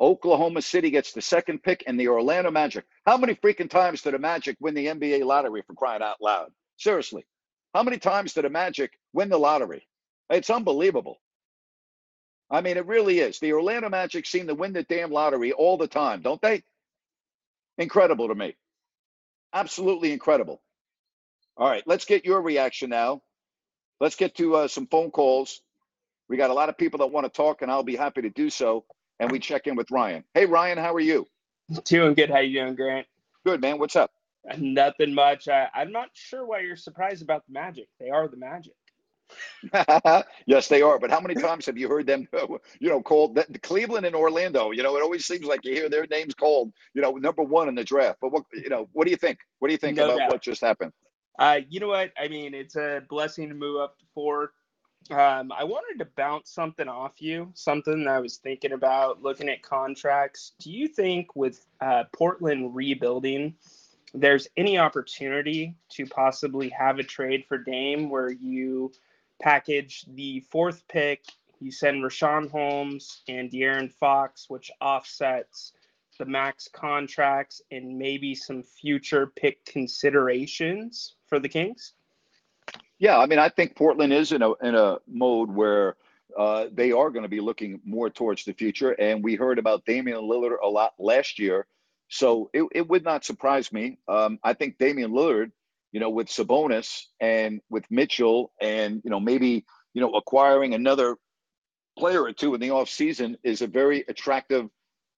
[0.00, 2.84] Oklahoma City gets the second pick, and the Orlando Magic.
[3.06, 6.50] How many freaking times did the Magic win the NBA lottery for crying out loud?
[6.78, 7.26] Seriously.
[7.74, 9.86] How many times did the Magic win the lottery?
[10.30, 11.18] It's unbelievable.
[12.50, 13.38] I mean, it really is.
[13.38, 16.62] The Orlando Magic seem to win the damn lottery all the time, don't they?
[17.78, 18.56] Incredible to me.
[19.52, 20.62] Absolutely incredible.
[21.56, 23.20] All right, let's get your reaction now.
[24.00, 25.60] Let's get to uh, some phone calls.
[26.28, 28.30] We got a lot of people that want to talk, and I'll be happy to
[28.30, 28.84] do so
[29.20, 30.24] and we check in with Ryan.
[30.34, 31.26] Hey, Ryan, how are you?
[31.84, 32.30] Doing good.
[32.30, 33.06] How you doing, Grant?
[33.44, 33.78] Good, man.
[33.78, 34.10] What's up?
[34.58, 35.46] Nothing much.
[35.46, 37.86] I, I'm not sure why you're surprised about the Magic.
[38.00, 38.72] They are the Magic.
[40.46, 40.98] yes, they are.
[40.98, 42.26] But how many times have you heard them,
[42.80, 44.72] you know, called the, Cleveland and Orlando?
[44.72, 47.68] You know, it always seems like you hear their names called, you know, number one
[47.68, 48.18] in the draft.
[48.20, 49.38] But what, you know, what do you think?
[49.58, 50.30] What do you think no about doubt.
[50.30, 50.92] what just happened?
[51.38, 52.10] Uh, you know what?
[52.20, 54.52] I mean, it's a blessing to move up to four.
[55.08, 59.62] Um, I wanted to bounce something off you, something I was thinking about looking at
[59.62, 60.52] contracts.
[60.60, 63.54] Do you think with uh, Portland rebuilding,
[64.14, 68.92] there's any opportunity to possibly have a trade for Dame where you
[69.40, 71.24] package the fourth pick,
[71.60, 75.72] you send Richaun Holmes and De'Aaron Fox, which offsets
[76.18, 81.94] the max contracts and maybe some future pick considerations for the Kings?
[83.00, 85.96] Yeah, I mean, I think Portland is in a in a mode where
[86.38, 89.86] uh, they are going to be looking more towards the future, and we heard about
[89.86, 91.66] Damian Lillard a lot last year,
[92.08, 93.98] so it, it would not surprise me.
[94.06, 95.50] Um, I think Damian Lillard,
[95.92, 101.16] you know, with Sabonis and with Mitchell, and you know, maybe you know, acquiring another
[101.98, 104.68] player or two in the offseason is a very attractive.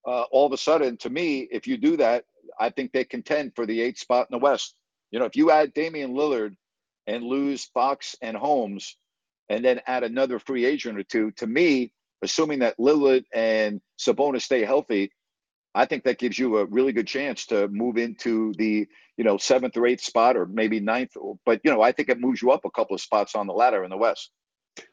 [0.06, 2.24] Uh, all of a sudden, to me, if you do that,
[2.60, 4.76] I think they contend for the eighth spot in the West.
[5.10, 6.56] You know, if you add Damian Lillard
[7.06, 8.96] and lose Fox and Holmes
[9.48, 14.42] and then add another free agent or two, to me, assuming that Lillard and Sabonis
[14.42, 15.10] stay healthy,
[15.74, 18.86] I think that gives you a really good chance to move into the,
[19.16, 21.16] you know, seventh or eighth spot or maybe ninth.
[21.44, 23.54] But, you know, I think it moves you up a couple of spots on the
[23.54, 24.30] ladder in the West.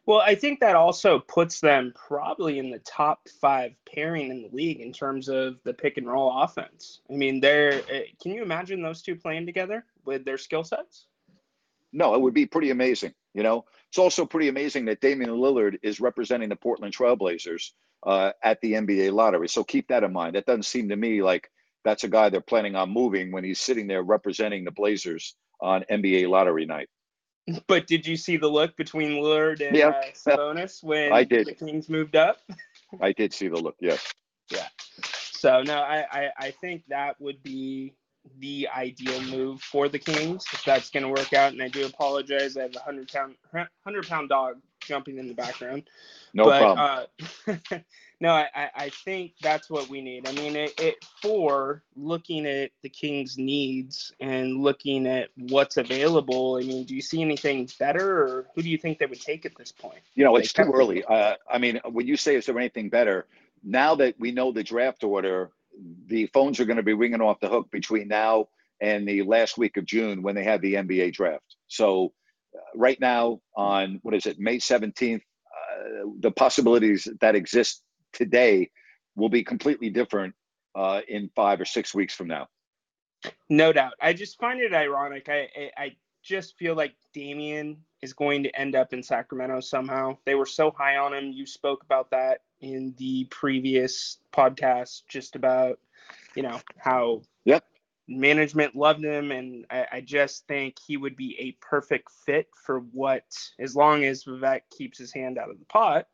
[0.06, 4.50] Well, I think that also puts them probably in the top five pairing in the
[4.52, 7.02] league in terms of the pick and roll offense.
[7.10, 11.06] I mean, they're, eh, can you imagine those two playing together with their skill sets?
[11.92, 13.14] No, it would be pretty amazing.
[13.34, 17.72] You know, it's also pretty amazing that Damian Lillard is representing the Portland Trailblazers
[18.06, 19.48] uh, at the NBA lottery.
[19.50, 20.36] So keep that in mind.
[20.36, 21.50] That doesn't seem to me like
[21.86, 25.84] that's a guy they're planning on moving when he's sitting there representing the Blazers on
[25.92, 26.90] NBA lottery night.
[27.68, 29.88] But did you see the look between Lillard and Yeah.
[29.90, 31.48] uh, Sabonis when I did.
[31.48, 32.38] the Kings moved up?
[33.02, 33.76] I did see the look.
[33.80, 34.14] Yes.
[34.52, 34.68] Yeah.
[35.32, 37.96] So no, I, I I think that would be
[38.40, 41.54] the ideal move for the Kings if that's going to work out.
[41.54, 42.58] And I do apologize.
[42.58, 43.36] I have a hundred pound
[43.84, 45.84] hundred pound dog jumping in the background.
[46.34, 47.08] No but, problem.
[47.48, 47.80] Uh,
[48.20, 50.28] no, I, I I think that's what we need.
[50.28, 56.58] I mean, it, it for looking at the Kings' needs and looking at what's available.
[56.62, 59.46] I mean, do you see anything better, or who do you think they would take
[59.46, 60.00] at this point?
[60.16, 61.04] You know, it's too early.
[61.04, 63.26] Uh, I mean, when you say is there anything better,
[63.64, 65.52] now that we know the draft order,
[66.08, 68.48] the phones are going to be ringing off the hook between now
[68.82, 71.56] and the last week of June when they have the NBA draft.
[71.68, 72.14] So,
[72.56, 78.70] uh, right now on what is it, May 17th, uh, the possibilities that exist today
[79.16, 80.34] will be completely different
[80.76, 82.48] uh, in five or six weeks from now.
[83.50, 83.94] No doubt.
[84.02, 85.28] I just find it ironic.
[85.28, 90.18] I, I I just feel like Damian is going to end up in Sacramento somehow.
[90.26, 91.32] They were so high on him.
[91.32, 95.80] You spoke about that in the previous podcast, just about
[96.36, 97.64] you know how Yep.
[98.08, 102.80] management loved him, and I, I just think he would be a perfect fit for
[102.80, 103.24] what,
[103.60, 106.08] as long as Vivek keeps his hand out of the pot.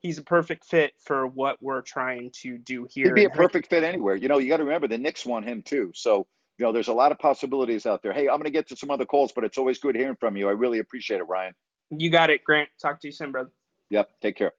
[0.00, 3.06] He's a perfect fit for what we're trying to do here.
[3.06, 4.16] He'd be a And I think- perfect fit anywhere.
[4.16, 5.92] You know, you got to remember the Knicks want him too.
[5.94, 6.26] So,
[6.58, 8.12] you know, there's a lot of possibilities out there.
[8.12, 10.36] Hey, I'm going to get to some other calls, but it's always good hearing from
[10.36, 10.46] you.
[10.48, 11.54] I really appreciate it, Ryan.
[11.90, 12.68] You got it, Grant.
[12.82, 13.50] Talk to you soon, brother.
[13.88, 14.10] Yep.
[14.20, 14.52] Take care.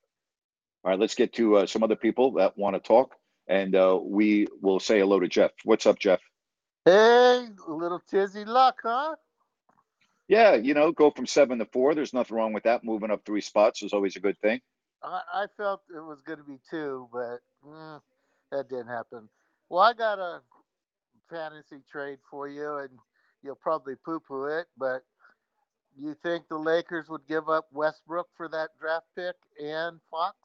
[0.86, 3.16] All right, let's get to uh, some other people that want to talk,
[3.48, 5.50] and uh, we will say hello to Jeff.
[5.64, 6.20] What's up, Jeff?
[6.86, 9.16] Hey, little tizzy luck, huh?
[10.28, 11.96] Yeah, you know, go from seven to four.
[11.96, 12.84] There's nothing wrong with that.
[12.84, 14.62] Moving up three spots is always a good thing.
[15.02, 18.00] I, I felt it was going to be two, but mm,
[18.52, 19.28] that didn't happen.
[19.70, 20.42] Well, I got a
[21.32, 22.92] fantasy trade for you, and
[23.42, 25.02] you'll probably poo-poo it, but
[25.98, 30.38] you think the Lakers would give up Westbrook for that draft pick and Fox?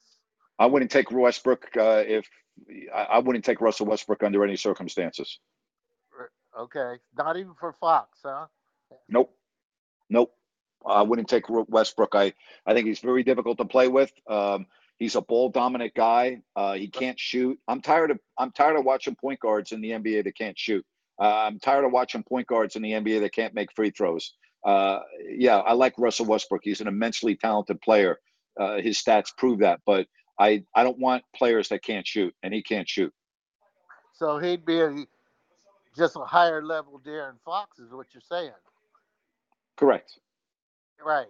[0.61, 2.29] I wouldn't take Westbrook uh, if
[2.93, 5.39] I, I wouldn't take Russell Westbrook under any circumstances.
[6.55, 8.45] Okay, not even for Fox, huh?
[9.09, 9.33] Nope.
[10.11, 10.31] Nope.
[10.85, 12.13] I wouldn't take Westbrook.
[12.13, 12.33] I,
[12.65, 14.11] I think he's very difficult to play with.
[14.29, 14.67] Um,
[14.99, 16.41] he's a ball dominant guy.
[16.55, 17.57] Uh, he can't shoot.
[17.67, 20.85] I'm tired of I'm tired of watching point guards in the NBA that can't shoot.
[21.19, 24.33] Uh, I'm tired of watching point guards in the NBA that can't make free throws.
[24.63, 26.61] Uh, yeah, I like Russell Westbrook.
[26.63, 28.19] He's an immensely talented player.
[28.59, 29.79] Uh, his stats prove that.
[29.87, 30.05] But
[30.41, 33.13] I I don't want players that can't shoot, and he can't shoot.
[34.13, 35.05] So he'd be a,
[35.95, 38.51] just a higher level De'Aaron Fox, is what you're saying.
[39.77, 40.17] Correct.
[41.03, 41.27] Right.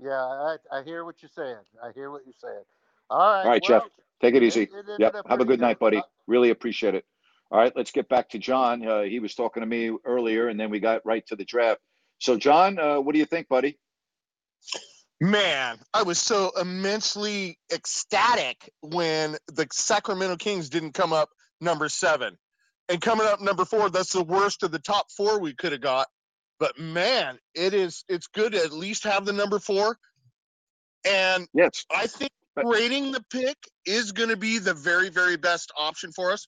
[0.00, 1.62] Yeah, I, I hear what you're saying.
[1.82, 2.64] I hear what you're saying.
[3.08, 3.44] All right.
[3.44, 3.90] All right, well, Jeff.
[4.20, 4.62] Take it it- easy.
[4.62, 5.16] it ended Yep.
[5.28, 6.02] Have a good night, buddy.
[6.26, 7.04] Really appreciate it.
[7.50, 8.86] All right, let's get back to John.
[8.86, 11.80] Uh, he was talking to me earlier, and then we got right to the draft.
[12.18, 13.78] So, John, uh, what do you think, buddy?
[15.20, 22.36] Man, I was so immensely ecstatic when the Sacramento Kings didn't come up number seven.
[22.88, 25.80] And coming up number four, that's the worst of the top four we could have
[25.80, 26.08] got.
[26.58, 29.96] But man, it is it's good to at least have the number four.
[31.06, 35.72] And yes, I think trading the pick is going to be the very, very best
[35.78, 36.46] option for us.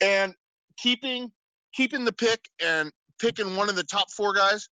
[0.00, 0.34] And
[0.76, 1.32] keeping
[1.74, 4.68] keeping the pick and picking one of the top four guys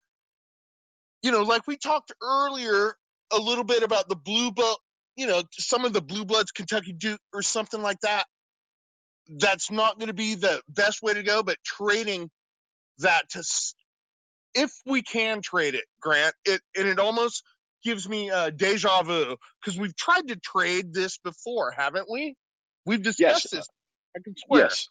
[1.21, 2.95] you know, like we talked earlier
[3.31, 4.79] a little bit about the blue belt,
[5.15, 8.25] you know, some of the blue bloods, Kentucky Duke or something like that.
[9.29, 12.29] That's not going to be the best way to go, but trading
[12.99, 13.43] that to,
[14.55, 17.43] if we can trade it, Grant, it and it almost
[17.83, 22.35] gives me uh, deja vu because we've tried to trade this before, haven't we?
[22.85, 23.51] We've discussed Yes.
[23.51, 23.69] this.
[24.15, 24.63] I can swear.
[24.63, 24.87] Yes,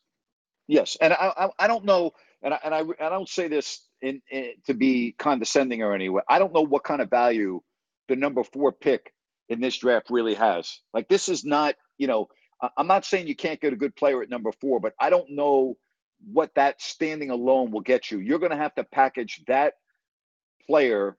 [0.69, 2.13] yes, and I, I, I don't know,
[2.43, 6.23] and I, and I, I don't say this in, in to be condescending or anyway.
[6.29, 7.61] I don't know what kind of value
[8.09, 9.13] the number four pick
[9.49, 10.81] in this draft really has.
[10.95, 12.29] Like, this is not, you know,
[12.77, 15.31] I'm not saying you can't get a good player at number four, but I don't
[15.31, 15.77] know
[16.33, 18.19] what that standing alone will get you.
[18.19, 19.75] You're going to have to package that
[20.67, 21.17] player,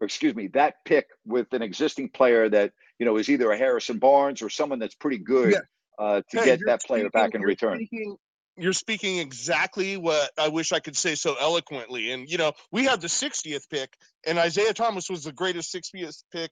[0.00, 3.56] or excuse me, that pick with an existing player that you know is either a
[3.58, 5.58] Harrison Barnes or someone that's pretty good Yeah.
[5.98, 7.76] uh, to get that player back in return.
[7.78, 8.16] speaking-
[8.56, 12.12] you're speaking exactly what I wish I could say so eloquently.
[12.12, 13.90] And you know, we had the 60th pick,
[14.26, 16.50] and Isaiah Thomas was the greatest 60th pick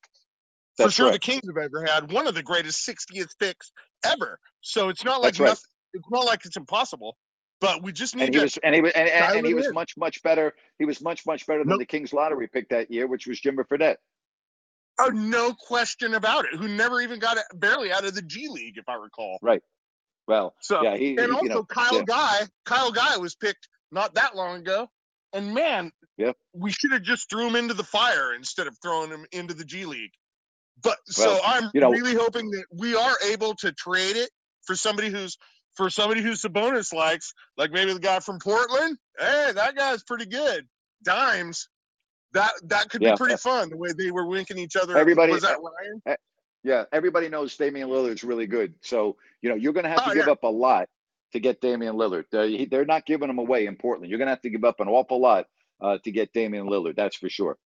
[0.76, 1.12] for sure right.
[1.12, 2.11] the Kings have ever had.
[2.11, 3.72] One of the greatest 60th picks
[4.05, 4.38] ever.
[4.62, 5.48] So it's not like That's right.
[5.48, 5.62] nothing.
[5.94, 7.16] It's not like it's impossible.
[7.61, 9.68] But we just need and he was and he was and, and, and he was
[9.68, 9.74] in.
[9.74, 10.53] much much better.
[10.80, 11.78] He was much much better than Nope.
[11.78, 13.96] the Kings lottery pick that year, which was Jimmer Fredette.
[14.98, 16.57] Oh, no question about it.
[16.59, 19.38] Who never even got it, barely out of the G League, if I recall.
[19.40, 19.62] Right.
[20.28, 22.02] Well, So yeah, he, and he- also you know, Kyle yeah.
[22.06, 22.38] Guy.
[22.64, 24.88] Kyle Guy was picked not that long ago.
[25.32, 26.36] And man, Yep.
[26.52, 29.64] we should have just threw him into the fire instead of throwing him into the
[29.64, 30.12] G League.
[30.82, 34.30] But so I'm you know- really hoping that we are able to trade it
[34.64, 35.38] for somebody who's
[35.74, 38.98] for somebody who Sabonis likes, like maybe the guy from Portland.
[39.18, 40.68] Hey, that guy's pretty good.
[41.02, 41.68] Dimes.
[42.32, 43.12] That that could Yeah.
[43.12, 43.70] be pretty uh, fun.
[43.70, 44.96] The way they were winking each other.
[44.98, 46.02] Everybody- was that uh, Ryan?
[46.06, 46.14] Uh,
[46.64, 48.74] Yeah, everybody knows Damian Lillard's really good.
[48.82, 50.32] So, you know, you're going to have to Oh, give yeah.
[50.32, 50.88] up a lot
[51.32, 52.24] to get Damian Lillard.
[52.32, 54.10] Uh, he- they're not giving him away in Portland.
[54.10, 55.46] You're going to have to give up an awful lot
[55.80, 56.94] uh, to get Damian Lillard.
[56.96, 57.58] That's for sure.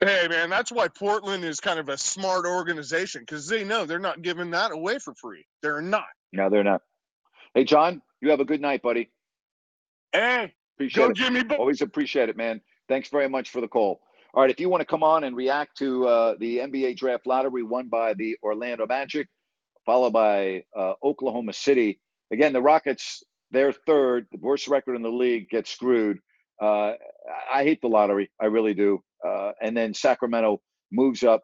[0.00, 3.98] Hey man, that's why Portland is kind of a smart organization because they know they're
[3.98, 5.46] not giving that away for free.
[5.62, 6.04] They're not.
[6.34, 6.82] No, they're not.
[7.54, 9.08] Hey, John, you have a good night, buddy.
[10.12, 11.16] Hey, Appreciate go it.
[11.16, 11.44] Jimmy.
[11.56, 12.60] Always appreciate it, man.
[12.88, 14.02] Thanks very much for the call.
[14.36, 17.26] All right, if you want to come on and react to uh, the NBA draft
[17.26, 19.28] lottery won by the Orlando Magic,
[19.86, 21.98] followed by uh, Oklahoma City.
[22.30, 26.18] Again, the Rockets, they're third, the worst record in the league, get screwed.
[26.60, 26.92] Uh,
[27.50, 29.02] I hate the lottery, I really do.
[29.26, 30.60] Uh, and then Sacramento
[30.92, 31.42] moves up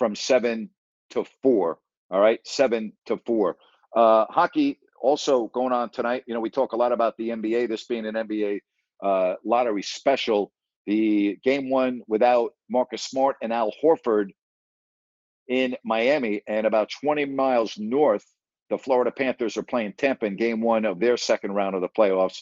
[0.00, 0.68] from seven
[1.10, 1.78] to four.
[2.10, 3.56] All right, seven to four.
[3.94, 6.24] Uh, hockey also going on tonight.
[6.26, 8.62] You know, we talk a lot about the NBA, this being an NBA
[9.00, 10.50] uh, lottery special.
[10.86, 14.30] The game one without Marcus Smart and Al Horford
[15.48, 18.24] in Miami, and about 20 miles north,
[18.70, 21.88] the Florida Panthers are playing Tampa in game one of their second round of the
[21.88, 22.38] playoffs.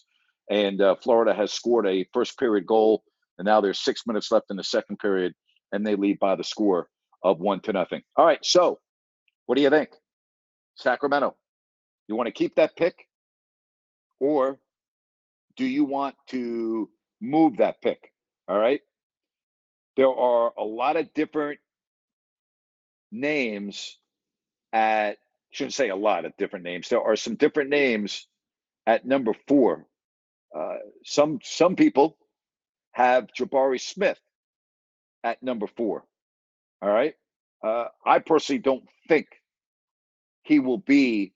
[0.51, 3.03] And uh, Florida has scored a first period goal,
[3.39, 5.35] and now there's six minutes left in the second period,
[5.73, 6.89] and they lead by the score
[7.23, 8.03] of one to nothing.
[8.17, 8.79] All right, so
[9.47, 9.91] what do you think?
[10.77, 11.37] Sacramento,
[12.09, 12.95] you want to keep that pick,
[14.19, 14.59] or
[15.57, 16.89] do you want to
[17.21, 18.10] move that pick?
[18.51, 18.81] All right.
[19.97, 21.61] There are a lot of different
[23.13, 23.97] names
[24.73, 25.19] at
[25.53, 26.89] shouldn't say a lot of different names.
[26.89, 28.27] There are some different names
[28.89, 29.87] at number four.
[30.53, 32.17] Uh, some some people
[32.91, 34.19] have Jabari Smith
[35.23, 36.05] at number four.
[36.83, 37.15] All right.
[37.63, 39.29] Uh, I personally don't think
[40.43, 41.35] he will be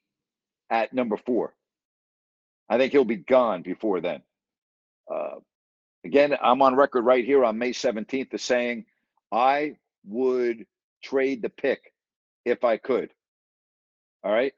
[0.69, 1.55] at number four.
[2.69, 4.23] I think he'll be gone before then.
[5.09, 5.37] Uh,
[6.05, 8.87] again, I'm on record right here on May 17th as saying
[9.33, 9.77] I
[10.07, 10.67] would
[11.03, 11.93] trade the pick
[12.45, 13.11] if I could.
[14.23, 14.53] All right.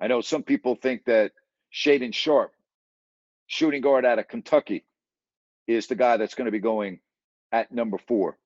[0.00, 1.32] I know some people think that
[1.72, 2.52] Shaedon Sharpe,
[3.46, 4.84] shooting guard out of Kentucky,
[5.66, 7.00] is the guy that's going to be going
[7.52, 8.38] at number four.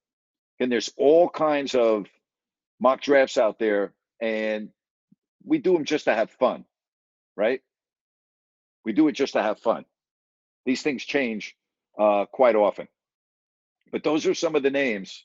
[0.61, 2.07] And there's all kinds of
[2.81, 4.71] mock drafts out there, and
[5.45, 6.65] we do them just to have fun,
[7.37, 7.61] right?
[8.85, 9.85] We do it just to have fun.
[10.65, 11.57] These things change
[11.99, 12.89] uh, quite often.
[13.91, 15.25] But those are some of the names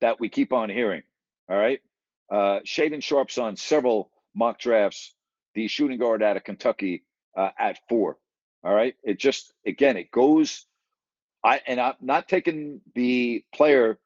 [0.00, 1.02] that we keep on hearing.
[1.48, 1.80] All right.
[2.30, 5.14] Uh, Shaedon Sharpe's on several mock drafts,
[5.54, 7.04] the shooting guard out of Kentucky
[7.36, 8.16] uh, at four.
[8.64, 8.94] All right.
[9.02, 10.66] It just, again, it goes.
[11.44, 13.98] I and I'm not taking the player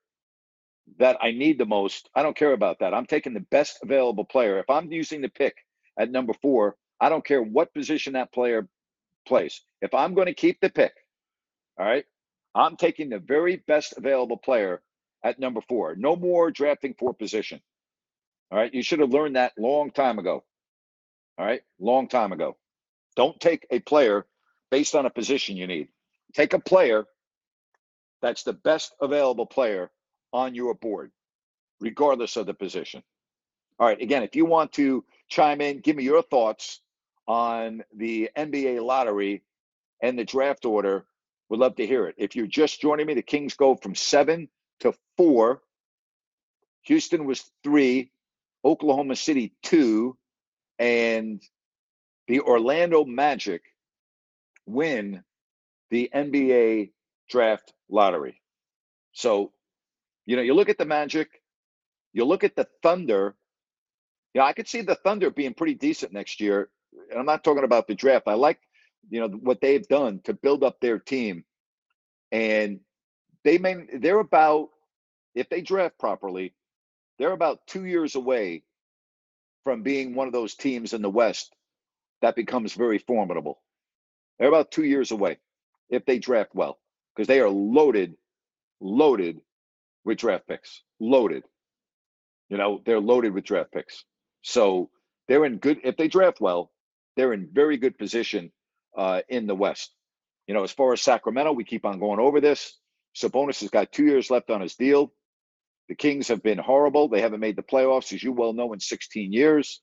[0.98, 2.08] that I need the most.
[2.14, 2.94] I don't care about that.
[2.94, 4.58] I'm taking the best available player.
[4.58, 5.56] If I'm using the pick
[5.98, 8.68] at number four, I don't care what position that player
[9.26, 9.60] plays.
[9.82, 10.92] If I'm going to keep the pick,
[11.78, 12.04] all right,
[12.54, 14.82] I'm taking the very best available player
[15.22, 15.96] at number four.
[15.96, 17.60] No more drafting for position.
[18.50, 18.72] All right.
[18.72, 20.44] You should have learned that long time ago.
[21.38, 21.62] All right.
[21.80, 22.56] Long time ago.
[23.16, 24.26] Don't take a player
[24.70, 25.88] based on a position you need.
[26.34, 27.04] Take a player
[28.22, 29.90] that's the best available player
[30.32, 31.12] on your board,
[31.80, 33.02] regardless of the position.
[33.78, 34.00] All right.
[34.00, 36.80] Again, if you want to chime in, give me your thoughts
[37.26, 39.42] on the NBA lottery
[40.02, 41.04] and the draft order.
[41.48, 42.16] Would love to hear it.
[42.18, 44.48] If you're just joining me, the Kings go from seven
[44.80, 45.62] to four.
[46.82, 48.10] Houston was three,
[48.64, 50.16] Oklahoma City two,
[50.78, 51.42] and
[52.28, 53.62] the Orlando Magic
[54.66, 55.22] win
[55.90, 56.90] the NBA
[57.28, 58.40] draft lottery.
[59.12, 59.52] So,
[60.26, 61.28] you know, you look at the Magic,
[62.12, 63.36] you look at the Thunder.
[64.34, 66.68] Yeah, I could see the Thunder being pretty decent next year.
[67.10, 68.26] And I'm not talking about the draft.
[68.26, 68.58] I like,
[69.10, 71.44] you know, what they've done to build up their team.
[72.32, 72.80] And
[73.44, 74.68] they may they're about
[75.34, 76.54] if they draft properly,
[77.18, 78.64] they're about two years away
[79.64, 81.54] from being one of those teams in the West
[82.22, 83.60] that becomes very formidable.
[84.38, 85.38] They're about two years away
[85.90, 86.78] if they draft well,
[87.14, 88.16] because they are loaded,
[88.80, 89.40] loaded
[90.04, 90.82] with draft picks.
[91.00, 91.44] Loaded.
[92.48, 94.04] You know, they're loaded with draft picks.
[94.42, 94.90] So
[95.28, 96.70] they're in good if they draft well,
[97.16, 98.52] they're in very good position
[98.96, 99.92] uh, in the West.
[100.46, 102.78] You know, as far as Sacramento, we keep on going over this.
[103.16, 105.12] Sabonis has got two years left on his deal.
[105.88, 107.08] The Kings have been horrible.
[107.08, 109.80] They haven't made the playoffs, as you well know, in 16 years.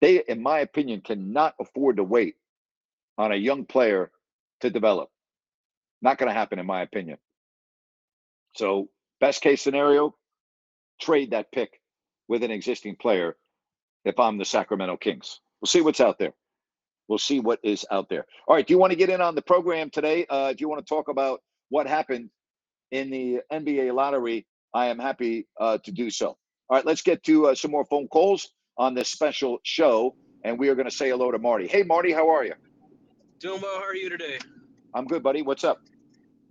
[0.00, 2.36] They, in my opinion, cannot afford to wait
[3.18, 4.10] on a young player
[4.60, 5.10] to develop.
[6.02, 7.18] Not going to happen, in my opinion.
[8.56, 8.88] So,
[9.20, 10.14] best case scenario,
[11.00, 11.80] trade that pick
[12.28, 13.36] with an existing player
[14.04, 15.40] if I'm the Sacramento Kings.
[15.60, 16.34] We'll see what's out there.
[17.08, 18.24] We'll see what is out there.
[18.46, 18.66] All right.
[18.66, 20.26] Do you want to get in on the program today?
[20.28, 22.30] Uh, do you want to talk about what happened
[22.90, 24.46] in the NBA lottery?
[24.72, 26.28] I am happy uh, to do so.
[26.28, 26.38] All
[26.70, 26.84] right.
[26.84, 30.16] Let's get to uh, some more phone calls on this special show.
[30.44, 31.66] And we are going to say hello to Marty.
[31.66, 32.54] Hey, Marty, how are you?
[33.38, 33.78] Doing well.
[33.78, 34.38] How are you today?
[34.94, 35.42] I'm good, buddy.
[35.42, 35.80] What's up?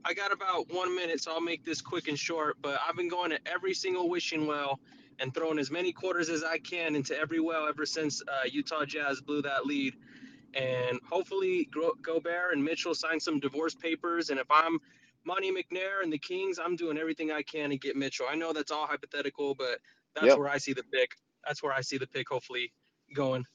[0.06, 2.58] I got about one minute, so I'll make this quick and short.
[2.62, 4.80] But I've been going to every single wishing well
[5.20, 8.86] and throwing as many quarters as I can into every well ever since uh, Utah
[8.86, 9.96] Jazz blew that lead.
[10.56, 11.70] And hopefully,
[12.02, 14.30] Gobert and Mitchell sign some divorce papers.
[14.30, 14.80] And if I'm
[15.26, 18.28] Monte McNair and the Kings, I'm doing everything I can to get Mitchell.
[18.30, 19.80] I know that's all hypothetical, but
[20.16, 20.38] that's Yep.
[20.38, 21.12] where I see the pick.
[21.48, 22.30] That's where I see the pick.
[22.30, 22.72] Hopefully,
[23.16, 23.46] going.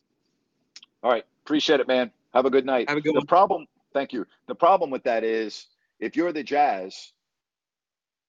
[1.03, 1.25] All right.
[1.45, 2.11] Appreciate it, man.
[2.35, 2.89] Have a good night.
[2.89, 3.27] Have a good the one.
[3.27, 4.27] problem, thank you.
[4.49, 5.67] The problem with that is
[6.01, 7.13] if you're the Jazz,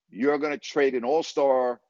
[0.10, 1.82] you're going to trade an all star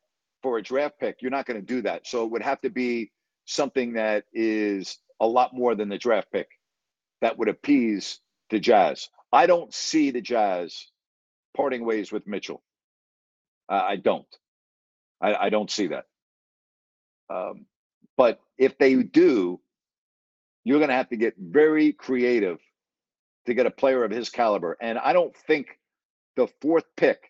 [0.41, 1.21] for a draft pick.
[1.21, 2.07] You're not going to do that.
[2.07, 3.11] So it would have to be
[3.45, 6.49] something that is a lot more than the draft pick
[7.21, 9.09] that would appease the Jazz.
[9.31, 10.87] I don't see the Jazz
[11.55, 12.63] parting ways with Mitchell.
[13.69, 14.25] I don't.
[15.21, 16.05] I, I don't see that.
[17.29, 17.65] Um,
[18.17, 19.59] but if they do,
[20.63, 22.59] you're going to have to get very creative
[23.45, 24.77] to get a player of his caliber.
[24.81, 25.79] And I don't think
[26.35, 27.29] the fourth pick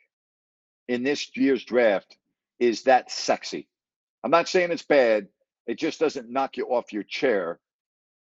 [0.87, 2.17] in this year's draft
[2.59, 3.67] is that sexy.
[4.23, 5.27] I'm not saying it's bad.
[5.67, 7.59] It just doesn't knock you off your chair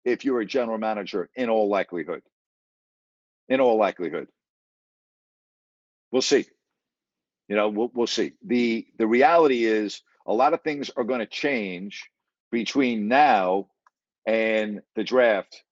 [0.05, 2.23] if you're a general manager, in all likelihood.
[3.49, 4.27] In all likelihood.
[6.11, 6.45] We'll see.
[7.47, 8.33] You know, we'll, we'll see.
[8.45, 12.09] The the reality is a lot of things are going to change
[12.51, 13.67] between now
[14.25, 15.63] and the draft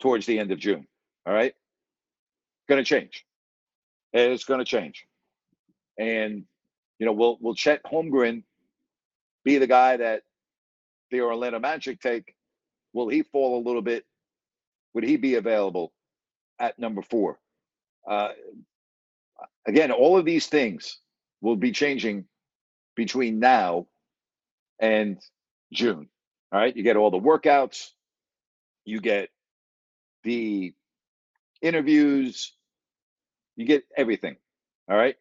[0.00, 0.86] towards the end of June.
[1.26, 1.54] All right.
[2.68, 3.24] Going to change.
[4.12, 5.06] It's going to change.
[5.98, 6.44] And,
[6.98, 8.42] you know, will will Chet Holmgren
[9.44, 10.22] be the guy that
[11.10, 12.34] the Orlando Magic take?
[12.92, 14.04] Will he fall a little bit?
[14.94, 15.92] Would he be available
[16.58, 17.38] at number four?
[18.08, 18.30] Uh,
[19.66, 20.98] again, all of these things
[21.40, 22.24] will be changing
[22.96, 23.86] between now
[24.80, 25.18] and
[25.72, 26.08] June.
[26.52, 26.74] All right.
[26.76, 27.90] You get all the workouts,
[28.84, 29.30] you get
[30.24, 30.74] the
[31.62, 32.52] interviews,
[33.56, 34.36] you get everything.
[34.90, 35.16] All right.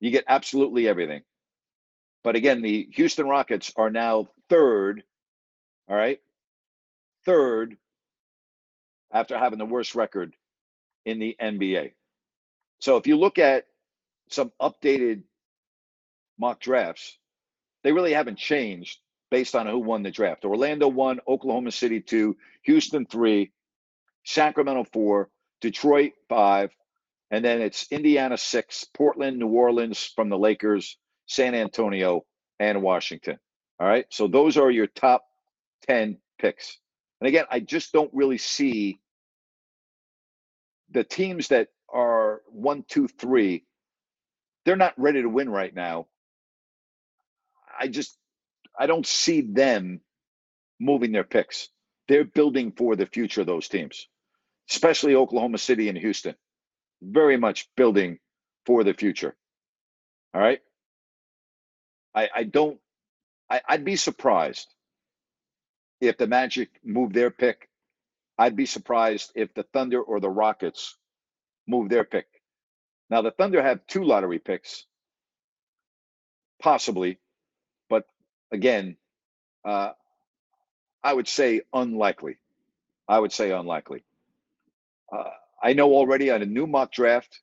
[0.00, 1.22] You get absolutely everything.
[2.24, 5.02] But again, the Houston Rockets are now third.
[5.88, 6.20] All right.
[7.24, 7.76] Third
[9.12, 10.34] after having the worst record
[11.04, 11.92] in the NBA.
[12.80, 13.66] So if you look at
[14.28, 15.22] some updated
[16.38, 17.16] mock drafts,
[17.84, 18.98] they really haven't changed
[19.30, 20.44] based on who won the draft.
[20.44, 23.52] Orlando won, Oklahoma City two, Houston three,
[24.24, 26.70] Sacramento four, Detroit five,
[27.30, 32.24] and then it's Indiana six, Portland, New Orleans from the Lakers, San Antonio,
[32.60, 33.38] and Washington.
[33.80, 34.06] All right.
[34.10, 35.24] So those are your top
[35.88, 36.78] 10 picks.
[37.22, 38.98] And again, I just don't really see
[40.90, 43.64] the teams that are one, two, three,
[44.64, 46.08] they're not ready to win right now.
[47.78, 48.18] I just
[48.78, 50.00] I don't see them
[50.80, 51.68] moving their picks.
[52.08, 54.08] They're building for the future of those teams,
[54.70, 56.34] especially Oklahoma City and Houston.
[57.02, 58.18] Very much building
[58.66, 59.36] for the future.
[60.34, 60.60] All right.
[62.14, 62.80] I, I don't
[63.50, 64.74] I, I'd be surprised
[66.02, 67.70] if the Magic move their pick.
[68.38, 70.96] I'd be surprised if the Thunder or the Rockets
[71.68, 72.26] move their pick.
[73.10, 74.86] Now the Thunder have two lottery picks,
[76.60, 77.18] possibly,
[77.90, 78.04] but
[78.52, 78.96] again,
[79.64, 79.90] uh,
[81.04, 82.38] I would say unlikely.
[83.08, 84.04] I would say unlikely.
[85.12, 85.30] Uh,
[85.62, 87.40] I know already on a new mock draft,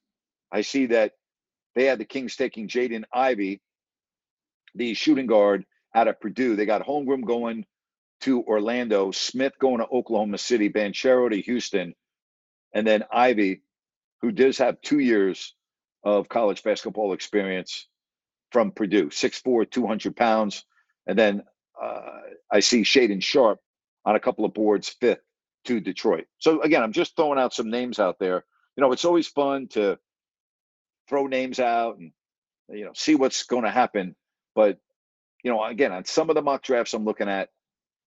[0.51, 1.13] I see that
[1.75, 3.61] they had the Kings taking Jaden Ivey,
[4.75, 6.55] the shooting guard out of Purdue.
[6.55, 7.65] They got Holmgren going
[8.21, 11.95] to Orlando, Smith going to Oklahoma City, Banchero to Houston,
[12.73, 13.61] and then Ivey,
[14.21, 15.55] who does have two years
[16.03, 17.87] of college basketball experience
[18.51, 20.65] from Purdue, 6'4, 200 pounds.
[21.07, 21.43] And then
[21.81, 22.19] uh,
[22.51, 23.59] I see Shaedon Sharpe
[24.05, 25.21] on a couple of boards, fifth
[25.65, 26.25] to Detroit.
[26.39, 28.45] So again, I'm just throwing out some names out there.
[28.75, 29.99] You know, it's always fun to
[31.07, 32.11] throw names out and
[32.69, 34.15] you know see what's going to happen.
[34.55, 34.79] But
[35.43, 37.49] you know, again, on some of the mock drafts I'm looking at,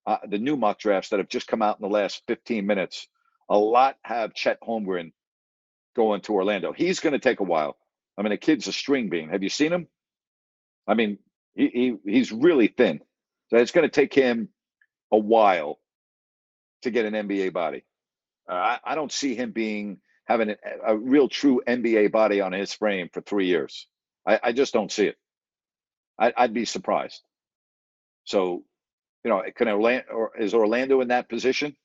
[0.07, 3.09] uh, the new mock drafts that have just come out in the last 15 minutes,
[3.49, 5.13] a lot have Chet Holmgren
[5.95, 6.73] going to Orlando.
[6.73, 7.77] He's going to take a while.
[8.17, 9.29] I mean, the kid's a string bean.
[9.31, 9.89] Have you seen him?
[10.87, 11.19] I mean,
[11.55, 11.69] he,
[12.05, 13.01] he he's really thin.
[13.49, 14.49] So it's going to take him
[15.11, 15.79] a while
[16.83, 17.85] to get an NBA body.
[18.49, 22.53] Uh, I, I don't see him being having a, a real true NBA body on
[22.53, 23.87] his frame for three years.
[24.27, 25.17] I, I just don't see it.
[26.19, 27.21] I, I'd be surprised.
[28.25, 28.65] So,
[29.25, 31.77] you know, can Orlando or is Orlando in that position?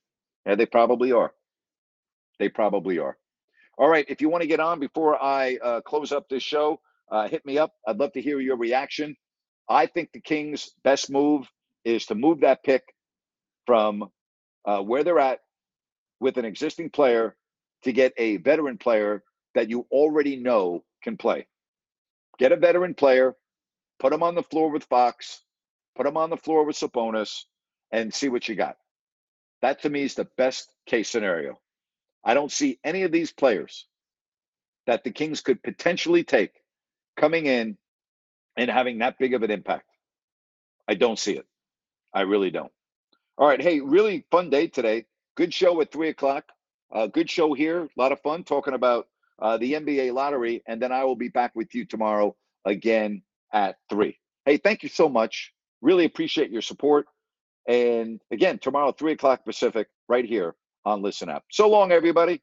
[0.45, 1.31] Yeah, they probably are.
[2.39, 3.17] They probably are.
[3.77, 4.05] All right.
[4.07, 6.79] If you want to get on before I uh, close up this show,
[7.11, 7.73] uh, hit me up.
[7.88, 9.15] I'd love to hear your reaction.
[9.69, 11.47] I think the Kings' best move
[11.85, 12.83] is to move that pick
[13.65, 14.09] from
[14.65, 15.39] uh, where they're at
[16.19, 17.35] with an existing player
[17.83, 19.23] to get a veteran player
[19.55, 21.47] that you already know can play.
[22.39, 23.35] Get a veteran player,
[23.99, 25.41] put him on the floor with Fox,
[25.97, 27.43] put him on the floor with Sabonis,
[27.91, 28.77] and see what you got.
[29.61, 31.59] That to me is the best case scenario.
[32.23, 33.87] I don't see any of these players
[34.85, 36.51] that the Kings could potentially take
[37.15, 37.77] coming in
[38.55, 39.89] and having that big of an impact.
[40.87, 41.45] I don't see it.
[42.13, 42.71] I really don't.
[43.37, 43.61] All right.
[43.61, 45.05] Hey, really fun day today.
[45.35, 46.45] Good show at three o'clock.
[46.91, 47.83] Uh, good show here.
[47.83, 49.07] A lot of fun talking about
[49.39, 50.63] uh, the NBA lottery.
[50.67, 52.35] And then I will be back with you tomorrow
[52.65, 54.19] again at three.
[54.45, 55.53] Hey, thank you so much.
[55.82, 57.05] Really appreciate your support.
[57.67, 60.55] And again, tomorrow, three o'clock Pacific, right here
[60.86, 61.43] on Listen Up.
[61.51, 62.41] So long, everybody.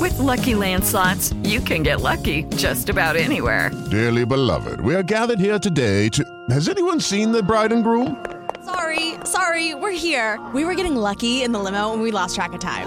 [0.00, 3.70] With Lucky Land slots, you can get lucky just about anywhere.
[3.90, 6.24] Dearly beloved, we are gathered here today to.
[6.50, 8.24] Has anyone seen the bride and groom?
[8.64, 10.40] Sorry, sorry, we're here.
[10.54, 12.86] We were getting lucky in the limo and we lost track of time.